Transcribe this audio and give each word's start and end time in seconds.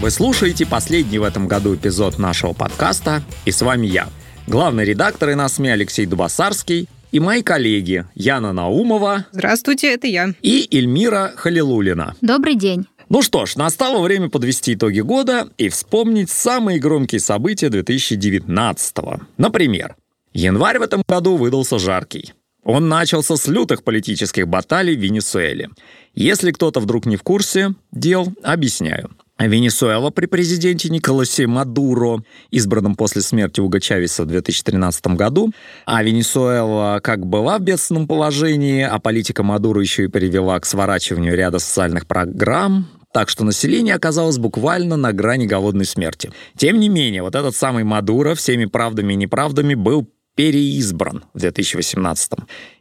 Вы 0.00 0.10
слушаете 0.10 0.64
последний 0.64 1.18
в 1.18 1.24
этом 1.24 1.46
году 1.46 1.74
эпизод 1.74 2.18
нашего 2.18 2.54
подкаста, 2.54 3.22
и 3.44 3.50
с 3.50 3.60
вами 3.60 3.86
я, 3.86 4.08
главный 4.46 4.86
редактор 4.86 5.28
и 5.28 5.34
на 5.34 5.46
СМИ 5.46 5.68
Алексей 5.68 6.06
Дубасарский, 6.06 6.88
и 7.12 7.20
мои 7.20 7.42
коллеги 7.42 8.06
Яна 8.14 8.54
Наумова 8.54 9.26
Здравствуйте, 9.32 9.92
это 9.92 10.06
я. 10.06 10.32
и 10.40 10.66
Эльмира 10.74 11.34
Халилулина. 11.36 12.14
Добрый 12.22 12.54
день. 12.54 12.86
Ну 13.10 13.20
что 13.20 13.44
ж, 13.44 13.56
настало 13.56 14.00
время 14.02 14.30
подвести 14.30 14.72
итоги 14.72 15.00
года 15.00 15.50
и 15.58 15.68
вспомнить 15.68 16.30
самые 16.30 16.78
громкие 16.78 17.20
события 17.20 17.68
2019 17.68 18.96
-го. 18.96 19.20
Например, 19.36 19.96
январь 20.32 20.78
в 20.78 20.82
этом 20.82 21.02
году 21.06 21.36
выдался 21.36 21.78
жаркий. 21.78 22.32
Он 22.64 22.88
начался 22.88 23.36
с 23.36 23.46
лютых 23.48 23.82
политических 23.82 24.48
баталий 24.48 24.96
в 24.96 25.00
Венесуэле. 25.00 25.68
Если 26.14 26.52
кто-то 26.52 26.80
вдруг 26.80 27.04
не 27.04 27.16
в 27.16 27.22
курсе 27.22 27.74
дел, 27.92 28.32
объясняю. 28.42 29.10
Венесуэла 29.46 30.10
при 30.10 30.26
президенте 30.26 30.88
Николасе 30.90 31.46
Мадуро, 31.46 32.22
избранном 32.50 32.94
после 32.94 33.22
смерти 33.22 33.60
Уго 33.60 33.78
Чавеса 33.78 34.24
в 34.24 34.26
2013 34.26 35.06
году, 35.08 35.52
а 35.86 36.02
Венесуэла 36.02 37.00
как 37.02 37.26
была 37.26 37.58
в 37.58 37.62
бедственном 37.62 38.06
положении, 38.06 38.82
а 38.82 38.98
политика 38.98 39.42
Мадуро 39.42 39.80
еще 39.80 40.04
и 40.04 40.08
привела 40.08 40.58
к 40.60 40.66
сворачиванию 40.66 41.36
ряда 41.36 41.58
социальных 41.58 42.06
программ, 42.06 42.88
так 43.12 43.28
что 43.28 43.44
население 43.44 43.94
оказалось 43.94 44.38
буквально 44.38 44.96
на 44.96 45.12
грани 45.12 45.46
голодной 45.46 45.84
смерти. 45.84 46.30
Тем 46.56 46.78
не 46.78 46.88
менее, 46.88 47.22
вот 47.22 47.34
этот 47.34 47.56
самый 47.56 47.84
Мадуро 47.84 48.34
всеми 48.34 48.66
правдами 48.66 49.14
и 49.14 49.16
неправдами 49.16 49.74
был 49.74 50.08
переизбран 50.40 51.22
в 51.34 51.38
2018 51.38 52.32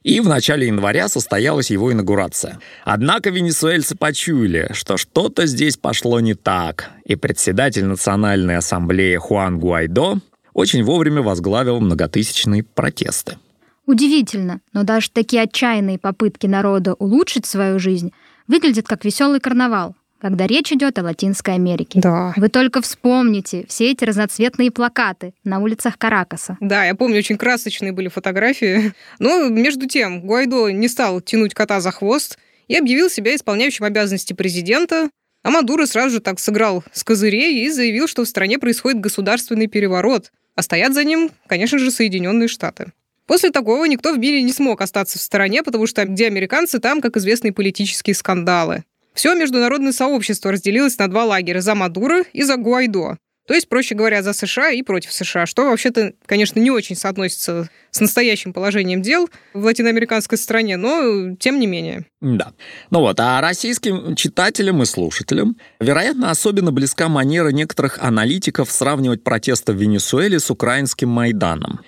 и 0.04 0.22
в 0.22 0.30
начале 0.30 0.68
января 0.68 1.10
состоялась 1.10 1.70
его 1.70 1.92
инаугурация. 1.92 2.58
Однако 2.86 3.32
венесуэльцы 3.32 3.98
почуяли, 3.98 4.70
что 4.72 4.96
что-то 4.96 5.46
здесь 5.46 5.76
пошло 5.76 6.22
не 6.22 6.36
так, 6.36 6.92
и 7.04 7.18
председатель 7.18 7.84
Национальной 7.84 8.56
ассамблеи 8.56 9.18
Хуан 9.18 9.60
Гуайдо 9.60 10.20
очень 10.54 10.86
вовремя 10.86 11.22
возглавил 11.22 11.82
многотысячные 11.82 12.64
протесты. 12.64 13.38
Удивительно, 13.86 14.62
но 14.72 14.84
даже 14.84 15.10
такие 15.12 15.42
отчаянные 15.42 16.00
попытки 16.00 16.48
народа 16.48 16.94
улучшить 16.94 17.46
свою 17.46 17.78
жизнь 17.78 18.14
выглядят 18.48 18.88
как 18.88 19.04
веселый 19.04 19.42
карнавал, 19.42 19.98
когда 20.20 20.48
речь 20.48 20.72
идет 20.72 21.00
о 21.00 21.04
Латинской 21.04 21.56
Америке. 21.56 22.00
Да. 22.02 22.34
Вы 22.36 22.50
только 22.50 22.82
вспомните 22.82 23.66
все 23.68 23.92
эти 23.92 24.04
разноцветные 24.04 24.72
плакаты 24.72 25.34
на 25.44 25.60
улицах 25.60 25.98
Каракаса. 25.98 26.58
Да, 26.60 26.86
я 26.86 26.96
помню, 26.96 27.18
очень 27.18 27.38
красочные 27.38 27.92
были 27.92 28.08
фотографии. 28.10 28.94
Но 29.20 29.50
между 29.50 29.88
тем, 29.88 30.22
Гуайдо 30.22 30.70
не 30.70 30.88
стал 30.88 31.22
тянуть 31.22 31.54
кота 31.54 31.82
за 31.82 31.92
хвост 31.92 32.38
и 32.68 32.76
объявил 32.76 33.10
себя 33.10 33.36
исполняющим 33.36 33.86
обязанности 33.86 34.34
президента. 34.34 35.10
А 35.42 35.52
Мадуро 35.52 35.86
сразу 35.86 36.16
же 36.16 36.20
так 36.20 36.40
сыграл 36.40 36.84
с 36.92 37.04
козырей 37.04 37.66
и 37.66 37.70
заявил, 37.70 38.08
что 38.08 38.26
в 38.26 38.28
стране 38.28 38.60
происходит 38.60 39.00
государственный 39.00 39.68
переворот, 39.68 40.32
а 40.56 40.62
стоят 40.62 40.94
за 40.94 41.06
ним, 41.06 41.32
конечно 41.48 41.80
же, 41.80 41.92
Соединенные 41.92 42.50
Штаты. 42.50 42.92
После 43.26 43.52
такого 43.52 43.86
никто 43.86 44.12
в 44.12 44.18
мире 44.18 44.42
не 44.42 44.52
смог 44.52 44.82
остаться 44.82 45.20
в 45.20 45.22
стороне, 45.22 45.62
потому 45.62 45.86
что 45.86 46.04
где 46.04 46.26
американцы, 46.26 46.80
там, 46.80 47.00
как 47.00 47.16
известные 47.16 47.54
политические 47.54 48.16
скандалы. 48.16 48.84
Все 49.14 49.36
международное 49.36 49.92
сообщество 49.92 50.52
разделилось 50.52 50.98
на 50.98 51.08
два 51.08 51.26
лагеря– 51.26 51.62
за 51.62 51.76
Мадуро 51.76 52.24
и 52.34 52.44
за 52.44 52.58
Гуайдо. 52.58 53.18
То 53.50 53.56
есть, 53.56 53.68
проще 53.68 53.96
говоря, 53.96 54.22
за 54.22 54.34
США 54.34 54.70
и 54.70 54.84
против 54.84 55.12
США, 55.12 55.48
что 55.48 55.66
вообще-то, 55.66 56.14
конечно, 56.28 56.60
не 56.60 56.70
очень 56.70 56.96
соотносится 56.96 57.68
с 57.90 58.00
настоящим 58.00 58.54
положением 58.54 59.02
дел 59.02 59.28
в 59.56 59.66
латиноамериканской 59.66 60.38
стране, 60.38 60.78
но 60.78 61.36
тем 61.36 61.60
не 61.60 61.66
менее. 61.66 62.06
Да. 62.22 62.54
Ну 62.92 63.00
вот, 63.00 63.20
а 63.20 63.42
российским 63.42 64.16
читателям 64.16 64.84
и 64.84 64.86
слушателям, 64.86 65.58
вероятно, 65.80 66.30
особенно 66.30 66.72
близка 66.72 67.10
манера 67.10 67.50
некоторых 67.50 67.98
аналитиков 68.00 68.72
сравнивать 68.72 69.24
протесты 69.24 69.74
в 69.74 69.78
Венесуэле 69.78 70.40
с 70.40 70.52
украинским 70.52 71.10
Майданом. 71.10 71.80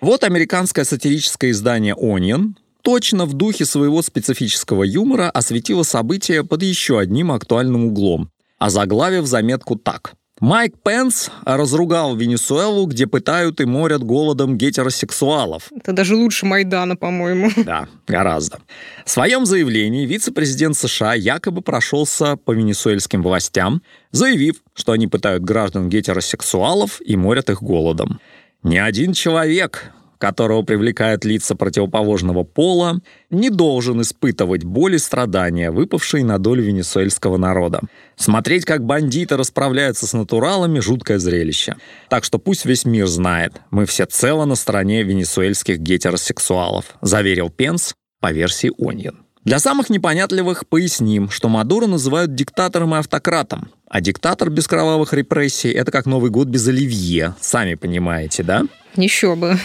Вот 0.00 0.22
американское 0.22 0.84
сатирическое 0.84 1.50
издание 1.50 1.96
Onion 1.96 2.52
точно 2.88 3.26
в 3.26 3.34
духе 3.34 3.66
своего 3.66 4.00
специфического 4.00 4.82
юмора 4.82 5.28
осветило 5.28 5.82
события 5.82 6.42
под 6.42 6.62
еще 6.62 6.98
одним 6.98 7.32
актуальным 7.32 7.84
углом, 7.84 8.30
озаглавив 8.58 9.26
заметку 9.26 9.76
так. 9.76 10.14
Майк 10.40 10.72
Пенс 10.82 11.30
разругал 11.44 12.16
Венесуэлу, 12.16 12.86
где 12.86 13.06
пытают 13.06 13.60
и 13.60 13.66
морят 13.66 14.02
голодом 14.02 14.56
гетеросексуалов. 14.56 15.70
Это 15.76 15.92
даже 15.92 16.16
лучше 16.16 16.46
Майдана, 16.46 16.96
по-моему. 16.96 17.50
Да, 17.66 17.88
гораздо. 18.06 18.60
В 19.04 19.10
своем 19.10 19.44
заявлении 19.44 20.06
вице-президент 20.06 20.74
США 20.74 21.12
якобы 21.12 21.60
прошелся 21.60 22.36
по 22.36 22.52
венесуэльским 22.52 23.22
властям, 23.22 23.82
заявив, 24.12 24.62
что 24.72 24.92
они 24.92 25.08
пытают 25.08 25.44
граждан 25.44 25.90
гетеросексуалов 25.90 27.02
и 27.04 27.16
морят 27.16 27.50
их 27.50 27.62
голодом. 27.62 28.18
Ни 28.62 28.78
один 28.78 29.12
человек, 29.12 29.92
которого 30.18 30.62
привлекают 30.62 31.24
лица 31.24 31.54
противоположного 31.54 32.42
пола, 32.42 33.00
не 33.30 33.50
должен 33.50 34.02
испытывать 34.02 34.64
боль 34.64 34.96
и 34.96 34.98
страдания, 34.98 35.70
выпавшие 35.70 36.24
на 36.24 36.38
долю 36.38 36.62
венесуэльского 36.64 37.36
народа. 37.36 37.80
Смотреть, 38.16 38.64
как 38.64 38.84
бандиты 38.84 39.36
расправляются 39.36 40.06
с 40.06 40.12
натуралами– 40.12 40.80
жуткое 40.80 41.18
зрелище. 41.18 41.76
Так 42.08 42.24
что 42.24 42.38
пусть 42.38 42.64
весь 42.64 42.84
мир 42.84 43.06
знает, 43.06 43.60
мы 43.70 43.86
все 43.86 44.06
цело 44.06 44.44
на 44.44 44.56
стороне 44.56 45.02
венесуэльских 45.04 45.78
гетеросексуалов, 45.78 46.96
заверил 47.00 47.50
Пенс 47.50 47.94
по 48.20 48.32
версии 48.32 48.72
Onion. 48.80 49.14
Для 49.44 49.60
самых 49.60 49.88
непонятливых 49.88 50.66
поясним, 50.66 51.30
что 51.30 51.48
Мадуро 51.48 51.86
называют 51.86 52.34
диктатором 52.34 52.94
и 52.94 52.98
автократом, 52.98 53.70
а 53.88 54.00
диктатор 54.00 54.50
без 54.50 54.66
кровавых 54.66 55.14
репрессий– 55.14 55.70
это 55.72 55.90
как 55.90 56.04
Новый 56.04 56.30
год 56.30 56.48
без 56.48 56.68
оливье, 56.68 57.34
сами 57.40 57.74
понимаете, 57.74 58.42
да? 58.42 58.64
Еще 58.96 59.36
бы. 59.36 59.56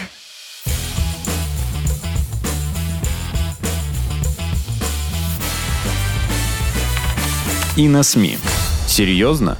И 7.76 7.88
на 7.88 8.04
СМИ. 8.04 8.38
Серьезно? 8.86 9.58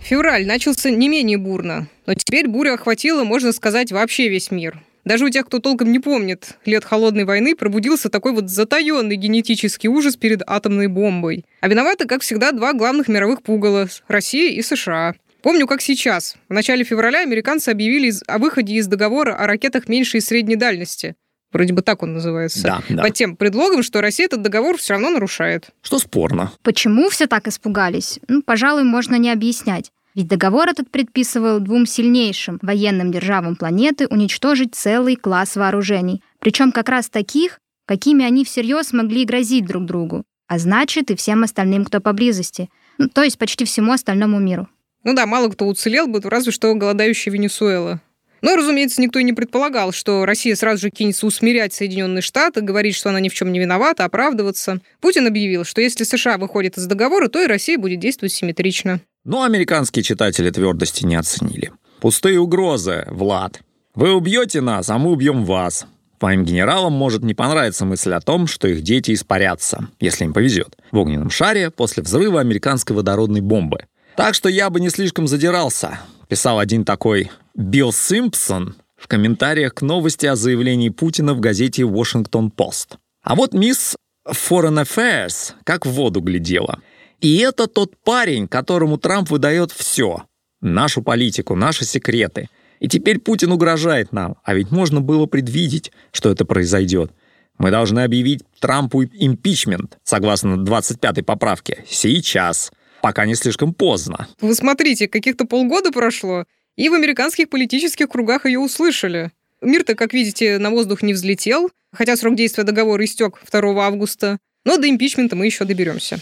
Февраль 0.00 0.46
начался 0.46 0.90
не 0.90 1.08
менее 1.08 1.38
бурно, 1.38 1.88
но 2.06 2.14
теперь 2.14 2.46
буря 2.46 2.74
охватила, 2.74 3.24
можно 3.24 3.52
сказать, 3.52 3.90
вообще 3.90 4.28
весь 4.28 4.52
мир. 4.52 4.80
Даже 5.04 5.24
у 5.24 5.28
тех, 5.28 5.46
кто 5.46 5.58
толком 5.58 5.90
не 5.90 5.98
помнит 5.98 6.56
лет 6.64 6.84
холодной 6.84 7.24
войны, 7.24 7.56
пробудился 7.56 8.10
такой 8.10 8.30
вот 8.32 8.48
затаенный 8.48 9.16
генетический 9.16 9.88
ужас 9.88 10.14
перед 10.14 10.42
атомной 10.46 10.86
бомбой. 10.86 11.44
А 11.60 11.66
виноваты, 11.66 12.06
как 12.06 12.22
всегда, 12.22 12.52
два 12.52 12.74
главных 12.74 13.08
мировых 13.08 13.42
пугала– 13.42 13.88
Россия 14.06 14.52
и 14.52 14.62
США. 14.62 15.16
Помню, 15.42 15.66
как 15.66 15.82
сейчас. 15.82 16.36
В 16.48 16.52
начале 16.52 16.84
февраля 16.84 17.22
американцы 17.22 17.70
объявили 17.70 18.12
о 18.28 18.38
выходе 18.38 18.74
из 18.74 18.86
договора 18.86 19.34
о 19.34 19.48
ракетах 19.48 19.88
меньшей 19.88 20.18
и 20.18 20.20
средней 20.20 20.56
дальности. 20.56 21.16
Вроде 21.52 21.72
бы 21.72 21.82
так 21.82 22.02
он 22.02 22.14
называется. 22.14 22.62
Да, 22.62 22.82
да. 22.88 23.02
Под 23.02 23.14
тем 23.14 23.36
предлогом, 23.36 23.82
что 23.82 24.00
Россия 24.00 24.26
этот 24.26 24.42
договор 24.42 24.76
все 24.76 24.94
равно 24.94 25.10
нарушает. 25.10 25.70
Что 25.82 25.98
спорно. 25.98 26.52
Почему 26.62 27.08
все 27.08 27.26
так 27.26 27.48
испугались? 27.48 28.20
Ну, 28.28 28.42
пожалуй, 28.42 28.84
можно 28.84 29.16
не 29.16 29.30
объяснять. 29.32 29.90
Ведь 30.14 30.28
договор 30.28 30.68
этот 30.68 30.90
предписывал 30.90 31.60
двум 31.60 31.86
сильнейшим 31.86 32.58
военным 32.62 33.12
державам 33.12 33.56
планеты 33.56 34.06
уничтожить 34.08 34.74
целый 34.74 35.16
класс 35.16 35.56
вооружений. 35.56 36.22
Причем 36.40 36.72
как 36.72 36.88
раз 36.88 37.08
таких, 37.08 37.60
какими 37.86 38.24
они 38.24 38.44
всерьез 38.44 38.92
могли 38.92 39.24
грозить 39.24 39.66
друг 39.66 39.84
другу. 39.84 40.24
А 40.48 40.58
значит, 40.58 41.10
и 41.10 41.16
всем 41.16 41.44
остальным, 41.44 41.84
кто 41.84 42.00
поблизости. 42.00 42.70
Ну, 42.98 43.08
то 43.08 43.22
есть 43.22 43.38
почти 43.38 43.64
всему 43.64 43.92
остальному 43.92 44.40
миру. 44.40 44.68
Ну 45.04 45.14
да, 45.14 45.26
мало 45.26 45.48
кто 45.48 45.66
уцелел 45.66 46.06
бы, 46.06 46.20
разве 46.22 46.52
что 46.52 46.74
голодающая 46.74 47.32
Венесуэла. 47.32 48.00
Но, 48.42 48.56
разумеется, 48.56 49.00
никто 49.02 49.18
и 49.18 49.24
не 49.24 49.32
предполагал, 49.32 49.92
что 49.92 50.24
Россия 50.24 50.54
сразу 50.54 50.82
же 50.82 50.90
кинется 50.90 51.26
усмирять 51.26 51.72
Соединенные 51.74 52.22
Штаты, 52.22 52.60
говорить, 52.60 52.96
что 52.96 53.10
она 53.10 53.20
ни 53.20 53.28
в 53.28 53.34
чем 53.34 53.52
не 53.52 53.58
виновата, 53.58 54.04
оправдываться. 54.04 54.80
Путин 55.00 55.26
объявил, 55.26 55.64
что 55.64 55.80
если 55.80 56.04
США 56.04 56.38
выходит 56.38 56.78
из 56.78 56.86
договора, 56.86 57.28
то 57.28 57.42
и 57.42 57.46
Россия 57.46 57.78
будет 57.78 58.00
действовать 58.00 58.32
симметрично. 58.32 59.00
Но 59.24 59.42
американские 59.42 60.02
читатели 60.02 60.50
твердости 60.50 61.04
не 61.04 61.16
оценили. 61.16 61.72
Пустые 62.00 62.40
угрозы, 62.40 63.04
Влад. 63.08 63.60
Вы 63.94 64.14
убьете 64.14 64.60
нас, 64.60 64.88
а 64.88 64.98
мы 64.98 65.10
убьем 65.10 65.44
вас. 65.44 65.86
Твоим 66.18 66.44
генералам 66.44 66.92
может 66.92 67.22
не 67.22 67.34
понравиться 67.34 67.84
мысль 67.84 68.12
о 68.12 68.20
том, 68.20 68.46
что 68.46 68.68
их 68.68 68.82
дети 68.82 69.12
испарятся, 69.12 69.88
если 70.00 70.24
им 70.24 70.32
повезет, 70.32 70.76
в 70.90 70.98
огненном 70.98 71.30
шаре 71.30 71.70
после 71.70 72.02
взрыва 72.02 72.40
американской 72.40 72.94
водородной 72.94 73.40
бомбы. 73.40 73.86
Так 74.16 74.34
что 74.34 74.48
я 74.48 74.68
бы 74.70 74.80
не 74.80 74.90
слишком 74.90 75.26
задирался, 75.26 75.98
писал 76.28 76.58
один 76.58 76.84
такой 76.84 77.30
Билл 77.54 77.92
Симпсон 77.92 78.76
в 78.96 79.08
комментариях 79.08 79.74
к 79.74 79.82
новости 79.82 80.26
о 80.26 80.36
заявлении 80.36 80.88
Путина 80.88 81.34
в 81.34 81.40
газете 81.40 81.82
Washington 81.82 82.50
Post. 82.54 82.98
А 83.22 83.34
вот 83.34 83.54
мисс 83.54 83.96
Foreign 84.28 84.84
Affairs 84.84 85.52
как 85.64 85.86
в 85.86 85.90
воду 85.90 86.20
глядела. 86.20 86.80
И 87.20 87.38
это 87.38 87.66
тот 87.66 87.96
парень, 88.04 88.48
которому 88.48 88.98
Трамп 88.98 89.30
выдает 89.30 89.72
все. 89.72 90.24
Нашу 90.60 91.02
политику, 91.02 91.54
наши 91.54 91.84
секреты— 91.84 92.48
и 92.80 92.88
теперь 92.88 93.20
Путин 93.20 93.52
угрожает 93.52 94.12
нам, 94.12 94.36
а 94.42 94.54
ведь 94.54 94.70
можно 94.70 95.00
было 95.00 95.26
предвидеть, 95.26 95.92
что 96.10 96.30
это 96.30 96.44
произойдет. 96.44 97.12
Мы 97.58 97.70
должны 97.70 98.00
объявить 98.00 98.42
Трампу 98.58 99.04
импичмент, 99.04 99.98
согласно 100.02 100.54
25-й 100.54 101.22
поправке, 101.22 101.84
сейчас, 101.86 102.72
пока 103.02 103.26
не 103.26 103.34
слишком 103.34 103.74
поздно. 103.74 104.26
Вы 104.40 104.54
смотрите, 104.54 105.08
каких-то 105.08 105.44
полгода 105.44 105.92
прошло, 105.92 106.46
и 106.80 106.88
в 106.88 106.94
американских 106.94 107.50
политических 107.50 108.08
кругах 108.08 108.46
ее 108.46 108.58
услышали. 108.58 109.32
Мир-то, 109.60 109.94
как 109.94 110.14
видите, 110.14 110.56
на 110.56 110.70
воздух 110.70 111.02
не 111.02 111.12
взлетел, 111.12 111.70
хотя 111.92 112.16
срок 112.16 112.36
действия 112.36 112.64
договора 112.64 113.04
истек 113.04 113.38
2 113.52 113.86
августа. 113.86 114.38
Но 114.64 114.78
до 114.78 114.88
импичмента 114.88 115.36
мы 115.36 115.44
еще 115.44 115.64
доберемся. 115.64 116.18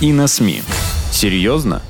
и 0.00 0.12
на 0.14 0.28
СМИ. 0.28 0.62
Серьезно? 1.12 1.82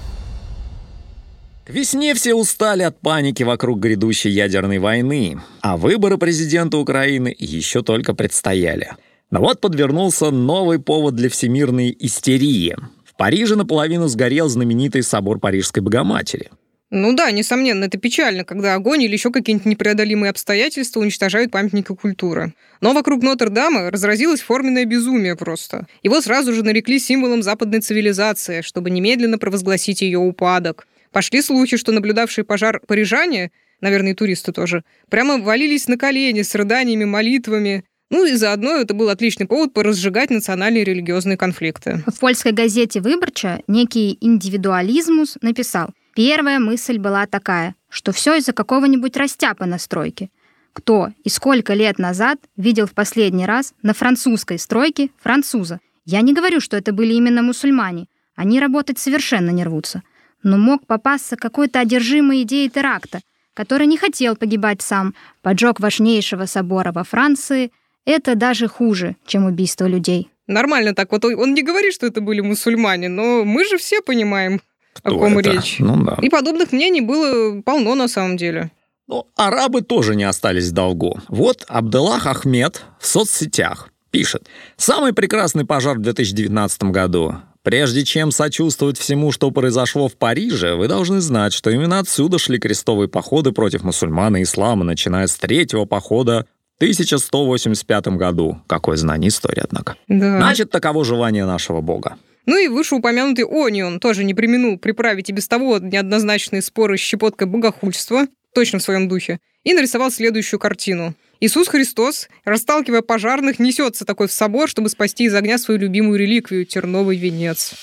К 1.64 1.70
весне 1.70 2.14
все 2.14 2.34
устали 2.34 2.82
от 2.82 2.98
паники 2.98 3.44
вокруг 3.44 3.78
грядущей 3.78 4.32
ядерной 4.32 4.78
войны, 4.78 5.38
а 5.60 5.76
выборы 5.76 6.18
президента 6.18 6.78
Украины 6.78 7.32
еще 7.38 7.82
только 7.82 8.12
предстояли. 8.12 8.96
Но 9.30 9.40
вот 9.40 9.60
подвернулся 9.60 10.30
новый 10.30 10.80
повод 10.80 11.14
для 11.14 11.28
всемирной 11.28 11.96
истерии. 12.00 12.76
В 13.04 13.16
Париже 13.16 13.54
наполовину 13.54 14.08
сгорел 14.08 14.48
знаменитый 14.48 15.02
собор 15.02 15.38
Парижской 15.38 15.82
Богоматери. 15.82 16.50
Ну 16.90 17.14
да, 17.14 17.30
несомненно, 17.30 17.84
это 17.84 17.98
печально, 17.98 18.44
когда 18.44 18.74
огонь 18.74 19.04
или 19.04 19.12
еще 19.12 19.30
какие-нибудь 19.30 19.66
непреодолимые 19.66 20.30
обстоятельства 20.30 20.98
уничтожают 20.98 21.52
памятники 21.52 21.94
культуры. 21.94 22.54
Но 22.80 22.92
вокруг 22.92 23.22
Нотр-Дама 23.22 23.92
разразилось 23.92 24.40
форменное 24.40 24.84
безумие 24.84 25.36
просто. 25.36 25.86
Его 26.02 26.20
сразу 26.20 26.52
же 26.52 26.64
нарекли 26.64 26.98
символом 26.98 27.44
западной 27.44 27.80
цивилизации, 27.80 28.62
чтобы 28.62 28.90
немедленно 28.90 29.38
провозгласить 29.38 30.02
ее 30.02 30.18
упадок. 30.18 30.88
Пошли 31.12 31.42
слухи, 31.42 31.76
что 31.76 31.92
наблюдавшие 31.92 32.44
пожар 32.44 32.80
парижане, 32.84 33.52
наверное, 33.80 34.12
и 34.12 34.14
туристы 34.16 34.50
тоже, 34.50 34.82
прямо 35.08 35.38
валились 35.38 35.86
на 35.86 35.96
колени 35.96 36.42
с 36.42 36.52
рыданиями, 36.56 37.04
молитвами. 37.04 37.84
Ну 38.10 38.26
и 38.26 38.34
заодно 38.34 38.72
это 38.72 38.92
был 38.92 39.08
отличный 39.08 39.46
повод 39.46 39.72
поразжигать 39.72 40.30
национальные 40.30 40.84
религиозные 40.84 41.36
конфликты. 41.36 42.02
В 42.06 42.18
польской 42.18 42.52
газете 42.52 43.00
«Выборча» 43.00 43.62
некий 43.68 44.18
индивидуализмус 44.20 45.38
написал, 45.42 45.90
Первая 46.14 46.58
мысль 46.58 46.98
была 46.98 47.26
такая, 47.26 47.76
что 47.88 48.12
все 48.12 48.36
из-за 48.36 48.52
какого-нибудь 48.52 49.16
растяпа 49.16 49.64
на 49.64 49.78
стройке. 49.78 50.30
Кто 50.72 51.10
и 51.22 51.28
сколько 51.28 51.72
лет 51.74 51.98
назад 51.98 52.38
видел 52.56 52.86
в 52.86 52.92
последний 52.92 53.46
раз 53.46 53.74
на 53.82 53.94
французской 53.94 54.58
стройке 54.58 55.10
француза? 55.18 55.80
Я 56.04 56.20
не 56.22 56.34
говорю, 56.34 56.60
что 56.60 56.76
это 56.76 56.92
были 56.92 57.14
именно 57.14 57.42
мусульмане. 57.42 58.06
Они 58.34 58.58
работать 58.58 58.98
совершенно 58.98 59.50
не 59.50 59.64
рвутся. 59.64 60.02
Но 60.42 60.58
мог 60.58 60.86
попасться 60.86 61.36
какой-то 61.36 61.80
одержимой 61.80 62.42
идеей 62.42 62.70
теракта, 62.70 63.20
который 63.54 63.86
не 63.86 63.96
хотел 63.96 64.36
погибать 64.36 64.82
сам. 64.82 65.14
Поджог 65.42 65.80
важнейшего 65.80 66.46
собора 66.46 66.92
во 66.92 67.04
Франции— 67.04 67.72
это 68.04 68.34
даже 68.34 68.68
хуже, 68.68 69.16
чем 69.26 69.46
убийство 69.46 69.86
людей. 69.86 70.30
Нормально 70.46 70.94
так. 70.94 71.12
Вот 71.12 71.24
он 71.24 71.54
не 71.54 71.62
говорит, 71.62 71.94
что 71.94 72.06
это 72.06 72.20
были 72.20 72.40
мусульмане, 72.40 73.08
но 73.08 73.44
мы 73.44 73.64
же 73.64 73.78
все 73.78 74.02
понимаем, 74.02 74.60
кто 74.94 75.16
о 75.16 75.18
ком 75.18 75.38
это? 75.38 75.52
речь. 75.52 75.76
Ну 75.78 76.04
да. 76.04 76.18
И 76.20 76.28
подобных 76.28 76.72
мнений 76.72 77.00
было 77.00 77.60
полно 77.62 77.94
на 77.94 78.08
самом 78.08 78.36
деле. 78.36 78.70
Но 79.06 79.26
арабы 79.36 79.82
тоже 79.82 80.14
не 80.14 80.24
остались 80.24 80.68
в 80.68 80.72
долгу. 80.72 81.20
Вот 81.28 81.64
Абделах 81.68 82.26
Ахмед 82.26 82.84
в 82.98 83.06
соцсетях 83.06 83.90
пишет. 84.10 84.48
«Самый 84.76 85.12
прекрасный 85.12 85.64
пожар 85.64 85.98
в 85.98 86.02
2019 86.02 86.84
году. 86.84 87.36
Прежде 87.62 88.04
чем 88.04 88.30
сочувствовать 88.32 88.98
всему, 88.98 89.32
что 89.32 89.50
произошло 89.50 90.08
в 90.08 90.14
Париже, 90.16 90.76
вы 90.76 90.88
должны 90.88 91.20
знать, 91.20 91.52
что 91.52 91.70
именно 91.70 91.98
отсюда 91.98 92.38
шли 92.38 92.58
крестовые 92.58 93.08
походы 93.08 93.52
против 93.52 93.82
мусульман 93.82 94.36
и 94.36 94.42
ислама, 94.44 94.84
начиная 94.84 95.26
с 95.26 95.36
третьего 95.36 95.84
похода 95.84 96.46
1185 96.80 98.06
году. 98.16 98.62
Какое 98.66 98.96
знание 98.96 99.28
истории, 99.28 99.62
однако. 99.62 99.96
Да. 100.08 100.38
Значит, 100.38 100.70
таково 100.70 101.04
желание 101.04 101.44
нашего 101.44 101.82
бога. 101.82 102.16
Ну 102.46 102.56
и 102.56 102.68
вышеупомянутый 102.68 103.44
Онион 103.44 104.00
тоже 104.00 104.24
не 104.24 104.32
применул 104.32 104.78
приправить 104.78 105.28
и 105.28 105.32
без 105.34 105.46
того 105.46 105.78
неоднозначные 105.78 106.62
споры 106.62 106.96
с 106.96 107.00
щепоткой 107.00 107.48
богохульства, 107.48 108.28
точно 108.54 108.78
в 108.78 108.82
своем 108.82 109.08
духе, 109.08 109.40
и 109.62 109.74
нарисовал 109.74 110.10
следующую 110.10 110.58
картину. 110.58 111.14
Иисус 111.40 111.68
Христос, 111.68 112.28
расталкивая 112.46 113.02
пожарных, 113.02 113.58
несется 113.58 114.06
такой 114.06 114.28
в 114.28 114.32
собор, 114.32 114.66
чтобы 114.66 114.88
спасти 114.88 115.24
из 115.24 115.34
огня 115.34 115.58
свою 115.58 115.78
любимую 115.80 116.18
реликвию– 116.18 116.64
терновый 116.66 117.18
венец. 117.18 117.74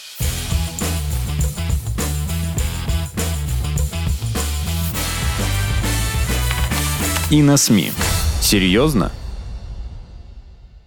И 7.30 7.44
на 7.44 7.58
СМИ. 7.58 7.92
Серьезно? 8.48 9.12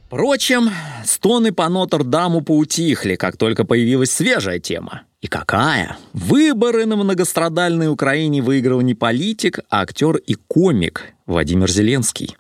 Впрочем, 0.07 0.71
стоны 1.05 1.53
по 1.53 1.69
Нотр-Даму 1.69 2.41
поутихли, 2.41 3.17
как 3.17 3.37
только 3.37 3.67
появилась 3.67 4.11
свежая 4.11 4.59
тема. 4.61 5.03
И 5.21 5.27
какая? 5.27 5.99
Выборы 6.15 6.87
на 6.87 6.97
многострадальной 6.97 7.89
Украине 7.89 8.41
выиграл 8.41 8.81
не 8.81 8.95
политик, 8.95 9.59
а 9.69 9.83
актер 9.83 10.17
и 10.17 10.37
комик 10.49 11.13
Владимир 11.27 11.71
Зеленский. 11.71 12.35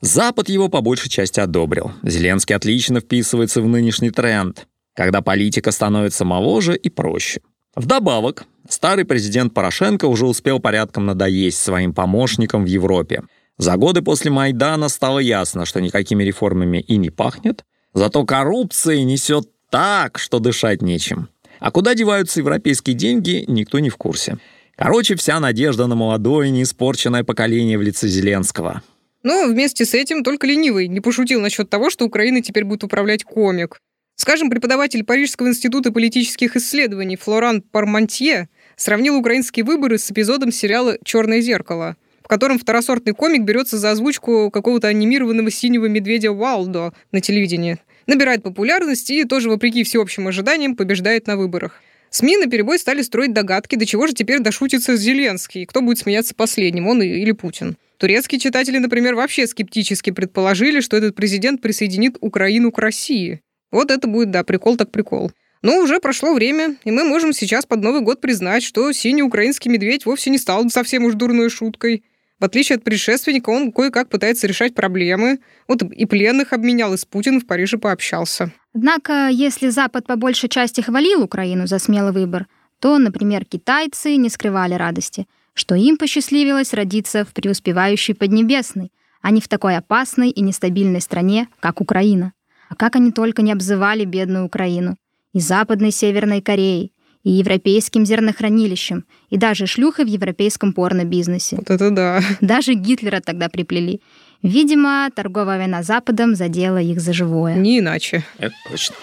Запад 0.00 0.48
его 0.48 0.68
по 0.68 0.80
большей 0.80 1.08
части 1.08 1.38
одобрил. 1.38 1.92
Зеленский 2.02 2.56
отлично 2.56 2.98
вписывается 2.98 3.62
в 3.62 3.68
нынешний 3.68 4.10
тренд, 4.10 4.66
когда 4.96 5.22
политика 5.22 5.70
становится 5.70 6.24
моложе 6.24 6.74
и 6.74 6.88
проще. 6.88 7.42
Вдобавок, 7.76 8.42
старый 8.68 9.04
президент 9.04 9.54
Порошенко 9.54 10.06
уже 10.06 10.26
успел 10.26 10.58
порядком 10.58 11.06
надоесть 11.06 11.62
своим 11.62 11.94
помощникам 11.94 12.64
в 12.64 12.66
Европе– 12.66 13.22
за 13.58 13.76
годы 13.76 14.02
после 14.02 14.30
Майдана 14.30 14.88
стало 14.88 15.20
ясно, 15.20 15.64
что 15.64 15.80
никакими 15.80 16.24
реформами 16.24 16.78
и 16.78 16.96
не 16.96 17.10
пахнет, 17.10 17.64
зато 17.92 18.24
коррупция 18.24 19.02
несет 19.04 19.48
так, 19.70 20.18
что 20.18 20.40
дышать 20.40 20.82
нечем. 20.82 21.28
А 21.60 21.70
куда 21.70 21.94
деваются 21.94 22.40
европейские 22.40 22.96
деньги, 22.96 23.44
никто 23.46 23.78
не 23.78 23.90
в 23.90 23.96
курсе. 23.96 24.38
Короче, 24.76 25.14
вся 25.14 25.38
надежда 25.38 25.86
на 25.86 25.94
молодое, 25.94 26.50
неиспорченное 26.50 27.22
поколение 27.22 27.78
в 27.78 27.82
лице 27.82 28.08
Зеленского. 28.08 28.82
Но 29.22 29.46
вместе 29.46 29.84
с 29.84 29.94
этим 29.94 30.24
только 30.24 30.46
ленивый 30.46 30.88
не 30.88 31.00
пошутил 31.00 31.40
насчет 31.40 31.70
того, 31.70 31.90
что 31.90 32.04
Украина 32.04 32.42
теперь 32.42 32.64
будет 32.64 32.84
управлять 32.84 33.24
комик. 33.24 33.78
Скажем, 34.16 34.50
преподаватель 34.50 35.04
Парижского 35.04 35.48
института 35.48 35.92
политических 35.92 36.56
исследований 36.56 37.16
Флоран 37.16 37.62
Пармантье 37.62 38.48
сравнил 38.76 39.16
украинские 39.16 39.64
выборы 39.64 39.98
с 39.98 40.10
эпизодом 40.10 40.52
сериала 40.52 40.98
«Черное 41.04 41.40
зеркало», 41.40 41.96
в 42.24 42.28
котором 42.28 42.58
второсортный 42.58 43.12
комик 43.12 43.42
берется 43.42 43.78
за 43.78 43.90
озвучку 43.90 44.50
какого-то 44.50 44.88
анимированного 44.88 45.50
синего 45.50 45.86
медведя 45.86 46.32
Уалдо 46.32 46.94
на 47.12 47.20
телевидении. 47.20 47.78
Набирает 48.06 48.42
популярность 48.42 49.10
и 49.10 49.24
тоже, 49.24 49.50
вопреки 49.50 49.84
всеобщим 49.84 50.26
ожиданиям, 50.26 50.74
побеждает 50.74 51.26
на 51.26 51.36
выборах. 51.36 51.80
СМИ 52.10 52.38
на 52.38 52.46
перебой 52.46 52.78
стали 52.78 53.02
строить 53.02 53.32
догадки, 53.32 53.76
до 53.76 53.86
чего 53.86 54.06
же 54.06 54.14
теперь 54.14 54.40
дошутится 54.40 54.96
Зеленский, 54.96 55.66
кто 55.66 55.82
будет 55.82 55.98
смеяться 55.98 56.34
последним, 56.34 56.86
он 56.86 57.02
или 57.02 57.32
Путин. 57.32 57.76
Турецкие 57.98 58.38
читатели, 58.38 58.78
например, 58.78 59.14
вообще 59.14 59.46
скептически 59.46 60.10
предположили, 60.10 60.80
что 60.80 60.96
этот 60.96 61.14
президент 61.14 61.60
присоединит 61.60 62.16
Украину 62.20 62.72
к 62.72 62.78
России. 62.78 63.40
Вот 63.70 63.90
это 63.90 64.06
будет, 64.06 64.30
да, 64.30 64.44
прикол 64.44 64.76
так 64.76 64.90
прикол. 64.90 65.32
Но 65.62 65.78
уже 65.78 65.98
прошло 65.98 66.34
время, 66.34 66.76
и 66.84 66.90
мы 66.90 67.04
можем 67.04 67.32
сейчас 67.32 67.64
под 67.64 67.82
Новый 67.82 68.02
год 68.02 68.20
признать, 68.20 68.62
что 68.62 68.92
синий 68.92 69.22
украинский 69.22 69.70
медведь 69.70 70.04
вовсе 70.04 70.30
не 70.30 70.38
стал 70.38 70.68
совсем 70.70 71.06
уж 71.06 71.14
дурной 71.14 71.48
шуткой. 71.48 72.04
В 72.44 72.46
отличие 72.46 72.76
от 72.76 72.84
предшественника, 72.84 73.48
он 73.48 73.72
кое-как 73.72 74.10
пытается 74.10 74.46
решать 74.46 74.74
проблемы. 74.74 75.38
Вот 75.66 75.82
и 75.82 76.04
пленных 76.04 76.52
обменял, 76.52 76.92
и 76.92 76.98
с 76.98 77.06
Путиным 77.06 77.40
в 77.40 77.46
Париже 77.46 77.78
пообщался. 77.78 78.52
Однако, 78.74 79.28
если 79.28 79.70
Запад 79.70 80.06
по 80.06 80.16
большей 80.16 80.50
части 80.50 80.82
хвалил 80.82 81.22
Украину 81.22 81.66
за 81.66 81.78
смелый 81.78 82.12
выбор, 82.12 82.46
то, 82.80 82.98
например, 82.98 83.46
китайцы 83.46 84.16
не 84.16 84.28
скрывали 84.28 84.74
радости, 84.74 85.26
что 85.54 85.74
им 85.74 85.96
посчастливилось 85.96 86.74
родиться 86.74 87.24
в 87.24 87.32
преуспевающей 87.32 88.14
Поднебесной, 88.14 88.92
а 89.22 89.30
не 89.30 89.40
в 89.40 89.48
такой 89.48 89.78
опасной 89.78 90.28
и 90.28 90.42
нестабильной 90.42 91.00
стране, 91.00 91.48
как 91.60 91.80
Украина. 91.80 92.34
А 92.68 92.74
как 92.74 92.96
они 92.96 93.10
только 93.10 93.40
не 93.40 93.52
обзывали 93.52 94.04
бедную 94.04 94.44
Украину. 94.44 94.98
И 95.32 95.40
Западной 95.40 95.92
Северной 95.92 96.42
Кореей, 96.42 96.92
и 97.24 97.30
европейским 97.30 98.06
зернохранилищем, 98.06 99.04
и 99.30 99.36
даже 99.36 99.66
шлюхой 99.66 100.04
в 100.04 100.08
европейском 100.08 100.72
порно-бизнесе. 100.72 101.56
Вот 101.56 101.70
это 101.70 101.90
да. 101.90 102.22
Даже 102.40 102.74
Гитлера 102.74 103.20
тогда 103.20 103.48
приплели. 103.48 104.00
Видимо, 104.42 105.08
торговая 105.14 105.58
война 105.58 105.82
Западом 105.82 106.34
задела 106.34 106.76
их 106.76 107.00
за 107.00 107.14
живое. 107.14 107.56
Не 107.56 107.78
иначе. 107.78 108.24
Это 108.38 108.54
точно. 108.70 108.94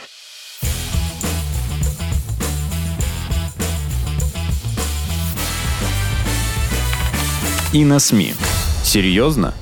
И 7.74 7.86
на 7.86 8.00
СМИ. 8.00 8.34
Серьезно? 8.84 9.54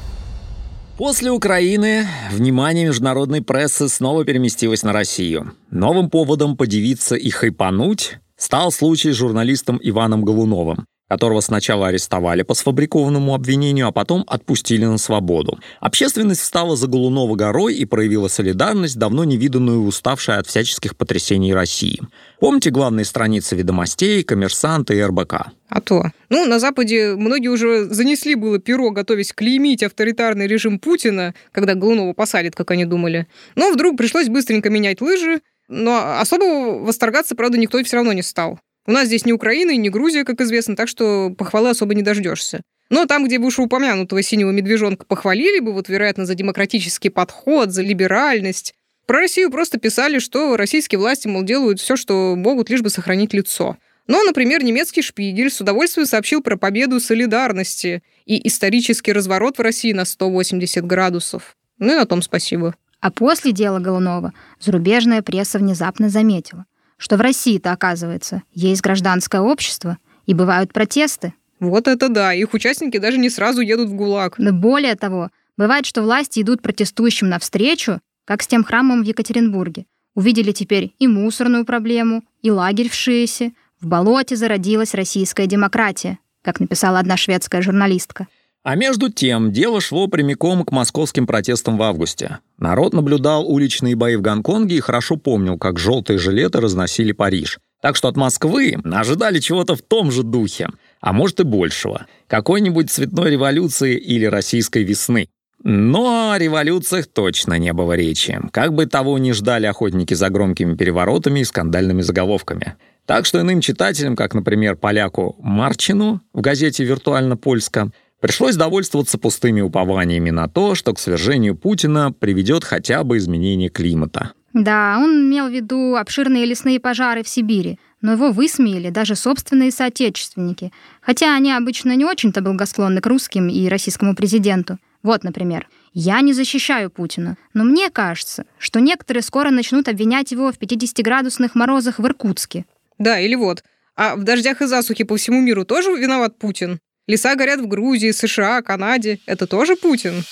После 0.97 1.31
Украины 1.31 2.07
внимание 2.31 2.87
международной 2.87 3.41
прессы 3.41 3.87
снова 3.87 4.25
переместилось 4.25 4.83
на 4.83 4.91
Россию. 4.91 5.53
Новым 5.71 6.09
поводом 6.09 6.57
подивиться 6.57 7.15
и 7.15 7.29
хайпануть 7.29 8.17
стал 8.39 8.71
случай 8.71 9.11
с 9.11 9.15
журналистом 9.15 9.79
Иваном 9.83 10.23
Голуновым, 10.23 10.85
которого 11.09 11.41
сначала 11.41 11.87
арестовали 11.87 12.43
по 12.43 12.53
сфабрикованному 12.53 13.35
обвинению, 13.35 13.87
а 13.87 13.91
потом 13.91 14.23
отпустили 14.27 14.85
на 14.85 14.97
свободу. 14.97 15.59
Общественность 15.81 16.41
встала 16.41 16.75
за 16.75 16.87
Голунова 16.87 17.35
горой 17.35 17.75
и 17.75 17.85
проявила 17.85 18.27
солидарность, 18.27 18.97
давно 18.97 19.25
невиданную 19.25 19.83
и 19.83 19.85
уставшей 19.85 20.37
от 20.37 20.47
всяческих 20.47 20.95
потрясений 20.95 21.53
России. 21.53 21.99
Помните 22.39 22.69
главные 22.69 23.05
страницы 23.05 23.55
«Ведомостей», 23.55 24.23
«Коммерсанта» 24.23 24.93
и 24.93 25.01
РБК? 25.01 25.33
А 25.67 25.81
то. 25.81 26.05
Ну, 26.29 26.45
на 26.45 26.59
Западе 26.59 27.15
многие 27.15 27.49
уже 27.49 27.85
занесли 27.85 28.35
было 28.35 28.57
перо, 28.57 28.91
готовясь 28.91 29.33
клеймить 29.33 29.83
авторитарный 29.83 30.47
режим 30.47 30.79
Путина, 30.79 31.35
когда 31.51 31.75
Голунова 31.75 32.13
посадят, 32.13 32.55
как 32.55 32.71
они 32.71 32.85
думали. 32.85 33.27
Но 33.55 33.71
вдруг 33.71 33.97
пришлось 33.97 34.29
быстренько 34.29 34.69
менять 34.69 35.01
лыжи, 35.01 35.41
но 35.69 36.19
особо 36.19 36.79
восторгаться, 36.83 37.35
правда, 37.35 37.57
никто 37.57 37.81
все 37.83 37.97
равно 37.97 38.11
не 38.11 38.23
стал. 38.23 38.59
У 38.85 38.91
нас 38.91 39.07
здесь 39.07 39.25
ни 39.25 39.31
Украина 39.31 39.75
ни 39.75 39.89
Грузия, 39.89 40.25
как 40.25 40.41
известно, 40.41 40.75
так 40.75 40.87
что 40.87 41.29
похвалы 41.37 41.69
особо 41.69 41.93
не 41.93 42.01
дождешься. 42.01 42.61
Но 42.89 43.05
там, 43.05 43.25
где 43.25 43.37
выше 43.37 43.61
упомянутого 43.61 44.23
синего 44.23 44.49
медвежонка 44.49 45.05
похвалили 45.05 45.59
бы, 45.59 45.73
вот, 45.73 45.89
вероятно, 45.89 46.25
за 46.25 46.33
демократический 46.33 47.09
подход, 47.09 47.71
за 47.71 47.83
либеральность, 47.83 48.73
про 49.05 49.19
Россию 49.19 49.51
просто 49.51 49.79
писали, 49.79 50.19
что 50.19 50.57
российские 50.57 50.99
власти, 50.99 51.27
мол, 51.27 51.43
делают 51.43 51.79
все, 51.79 51.95
что 51.95 52.35
могут, 52.35 52.69
лишь 52.69 52.81
бы 52.81 52.89
сохранить 52.89 53.33
лицо. 53.33 53.77
Но, 54.07 54.23
например, 54.23 54.63
немецкий 54.63 55.03
шпигель 55.03 55.51
с 55.51 55.61
удовольствием 55.61 56.07
сообщил 56.07 56.41
про 56.41 56.57
победу 56.57 56.99
солидарности 56.99 58.01
и 58.25 58.47
исторический 58.47 59.11
разворот 59.11 59.59
в 59.59 59.61
России 59.61 59.93
на 59.93 60.05
180 60.05 60.83
градусов. 60.85 61.55
Ну 61.77 61.93
и 61.93 61.95
на 61.95 62.05
том 62.05 62.23
спасибо. 62.23 62.75
А 63.01 63.11
после 63.11 63.51
дела 63.51 63.79
Голунова 63.79 64.33
зарубежная 64.59 65.21
пресса 65.21 65.57
внезапно 65.57 66.09
заметила, 66.09 66.65
что 66.97 67.15
в 67.17 67.21
России-то, 67.21 67.71
оказывается, 67.71 68.43
есть 68.53 68.81
гражданское 68.81 69.41
общество 69.41 69.97
и 70.25 70.33
бывают 70.33 70.73
протесты. 70.73 71.33
Вот 71.59 71.87
это 71.87 72.09
да, 72.09 72.33
их 72.33 72.53
участники 72.53 72.97
даже 72.97 73.17
не 73.17 73.29
сразу 73.29 73.61
едут 73.61 73.89
в 73.89 73.93
ГУЛАГ. 73.93 74.37
Но 74.37 74.51
более 74.51 74.95
того, 74.95 75.29
бывает, 75.57 75.85
что 75.85 76.01
власти 76.01 76.41
идут 76.41 76.61
протестующим 76.61 77.29
навстречу, 77.29 78.01
как 78.25 78.41
с 78.43 78.47
тем 78.47 78.63
храмом 78.63 79.03
в 79.03 79.05
Екатеринбурге. 79.05 79.85
Увидели 80.15 80.51
теперь 80.51 80.93
и 80.99 81.07
мусорную 81.07 81.65
проблему, 81.65 82.23
и 82.41 82.51
лагерь 82.51 82.89
в 82.89 82.93
Шиесе. 82.93 83.53
В 83.79 83.87
болоте 83.87 84.35
зародилась 84.35 84.93
российская 84.93 85.47
демократия, 85.47 86.19
как 86.41 86.59
написала 86.59 86.99
одна 86.99 87.15
шведская 87.15 87.61
журналистка. 87.61 88.27
А 88.63 88.75
между 88.75 89.09
тем, 89.09 89.53
дело 89.53 89.79
шло 89.79 90.07
прямиком 90.07 90.65
к 90.65 90.71
московским 90.71 91.25
протестам 91.25 91.77
в 91.77 91.83
августе. 91.83 92.39
Народ 92.57 92.93
наблюдал 92.93 93.49
уличные 93.49 93.95
бои 93.95 94.17
в 94.17 94.21
Гонконге 94.21 94.75
и 94.75 94.81
хорошо 94.81 95.15
помнил, 95.15 95.57
как 95.57 95.79
желтые 95.79 96.19
жилеты 96.19 96.59
разносили 96.59 97.13
Париж. 97.13 97.59
Так 97.81 97.95
что 97.95 98.09
от 98.09 98.17
Москвы 98.17 98.75
ожидали 98.83 99.39
чего-то 99.39 99.75
в 99.75 99.81
том 99.81 100.11
же 100.11 100.23
духе, 100.23 100.69
а 100.99 101.13
может 101.13 101.39
и 101.39 101.43
большего. 101.43 102.05
Какой-нибудь 102.27 102.91
цветной 102.91 103.31
революции 103.31 103.95
или 103.95 104.25
российской 104.25 104.83
весны. 104.83 105.29
Но 105.63 106.31
о 106.31 106.37
революциях 106.37 107.07
точно 107.07 107.57
не 107.57 107.71
было 107.71 107.93
речи. 107.93 108.39
Как 108.51 108.73
бы 108.73 108.85
того 108.85 109.17
не 109.17 109.31
ждали 109.33 109.65
охотники 109.65 110.13
за 110.13 110.29
громкими 110.29 110.75
переворотами 110.75 111.41
и 111.41 111.45
скандальными 111.45 112.01
заголовками. 112.01 112.75
Так 113.05 113.25
что 113.25 113.41
иным 113.41 113.59
читателям, 113.59 114.15
как, 114.15 114.33
например, 114.33 114.75
поляку 114.75 115.35
Марчину 115.39 116.21
в 116.33 116.41
газете 116.41 116.83
«Виртуально 116.83 117.37
Польска», 117.37 117.91
Пришлось 118.21 118.57
довольствоваться 118.57 119.17
пустыми 119.17 119.61
упованиями 119.61 120.29
на 120.29 120.49
то, 120.49 120.75
что 120.75 120.93
к 120.93 120.99
свержению 120.99 121.55
Путина 121.55 122.11
приведет 122.11 122.65
хотя 122.65 123.03
бы 123.03 123.17
изменение 123.17 123.69
климата. 123.69 124.33
Да, 124.53 124.97
он 124.99 125.27
имел 125.27 125.47
в 125.47 125.53
виду 125.53 125.95
обширные 125.95 126.45
лесные 126.45 126.79
пожары 126.79 127.23
в 127.23 127.29
Сибири, 127.29 127.79
но 128.01 128.13
его 128.13 128.31
высмеяли 128.31 128.89
даже 128.89 129.15
собственные 129.15 129.71
соотечественники, 129.71 130.71
хотя 131.01 131.35
они 131.35 131.51
обычно 131.51 131.95
не 131.95 132.03
очень-то 132.03 132.41
благосклонны 132.41 132.99
к 132.99 133.05
русским 133.05 133.47
и 133.47 133.67
российскому 133.67 134.15
президенту. 134.15 134.79
Вот, 135.01 135.23
например, 135.23 135.67
«Я 135.93 136.19
не 136.21 136.33
защищаю 136.33 136.89
Путина, 136.89 137.37
но 137.53 137.63
мне 137.63 137.89
кажется, 137.89 138.45
что 138.57 138.79
некоторые 138.79 139.23
скоро 139.23 139.49
начнут 139.49 139.87
обвинять 139.87 140.31
его 140.31 140.51
в 140.51 140.57
50-градусных 140.57 141.51
морозах 141.53 141.99
в 141.99 142.05
Иркутске». 142.05 142.65
Да, 142.97 143.19
или 143.19 143.35
вот, 143.35 143.63
а 143.95 144.15
в 144.15 144.23
дождях 144.23 144.61
и 144.61 144.65
засухе 144.65 145.05
по 145.05 145.15
всему 145.15 145.41
миру 145.41 145.63
тоже 145.63 145.91
виноват 145.91 146.37
Путин? 146.37 146.79
Леса 147.09 147.33
горят 147.35 147.59
в 147.59 147.65
Грузии, 147.67 148.11
США, 148.11 148.61
Канаде. 148.61 149.17
Это 149.25 149.47
тоже 149.47 149.75
Путин? 149.75 150.23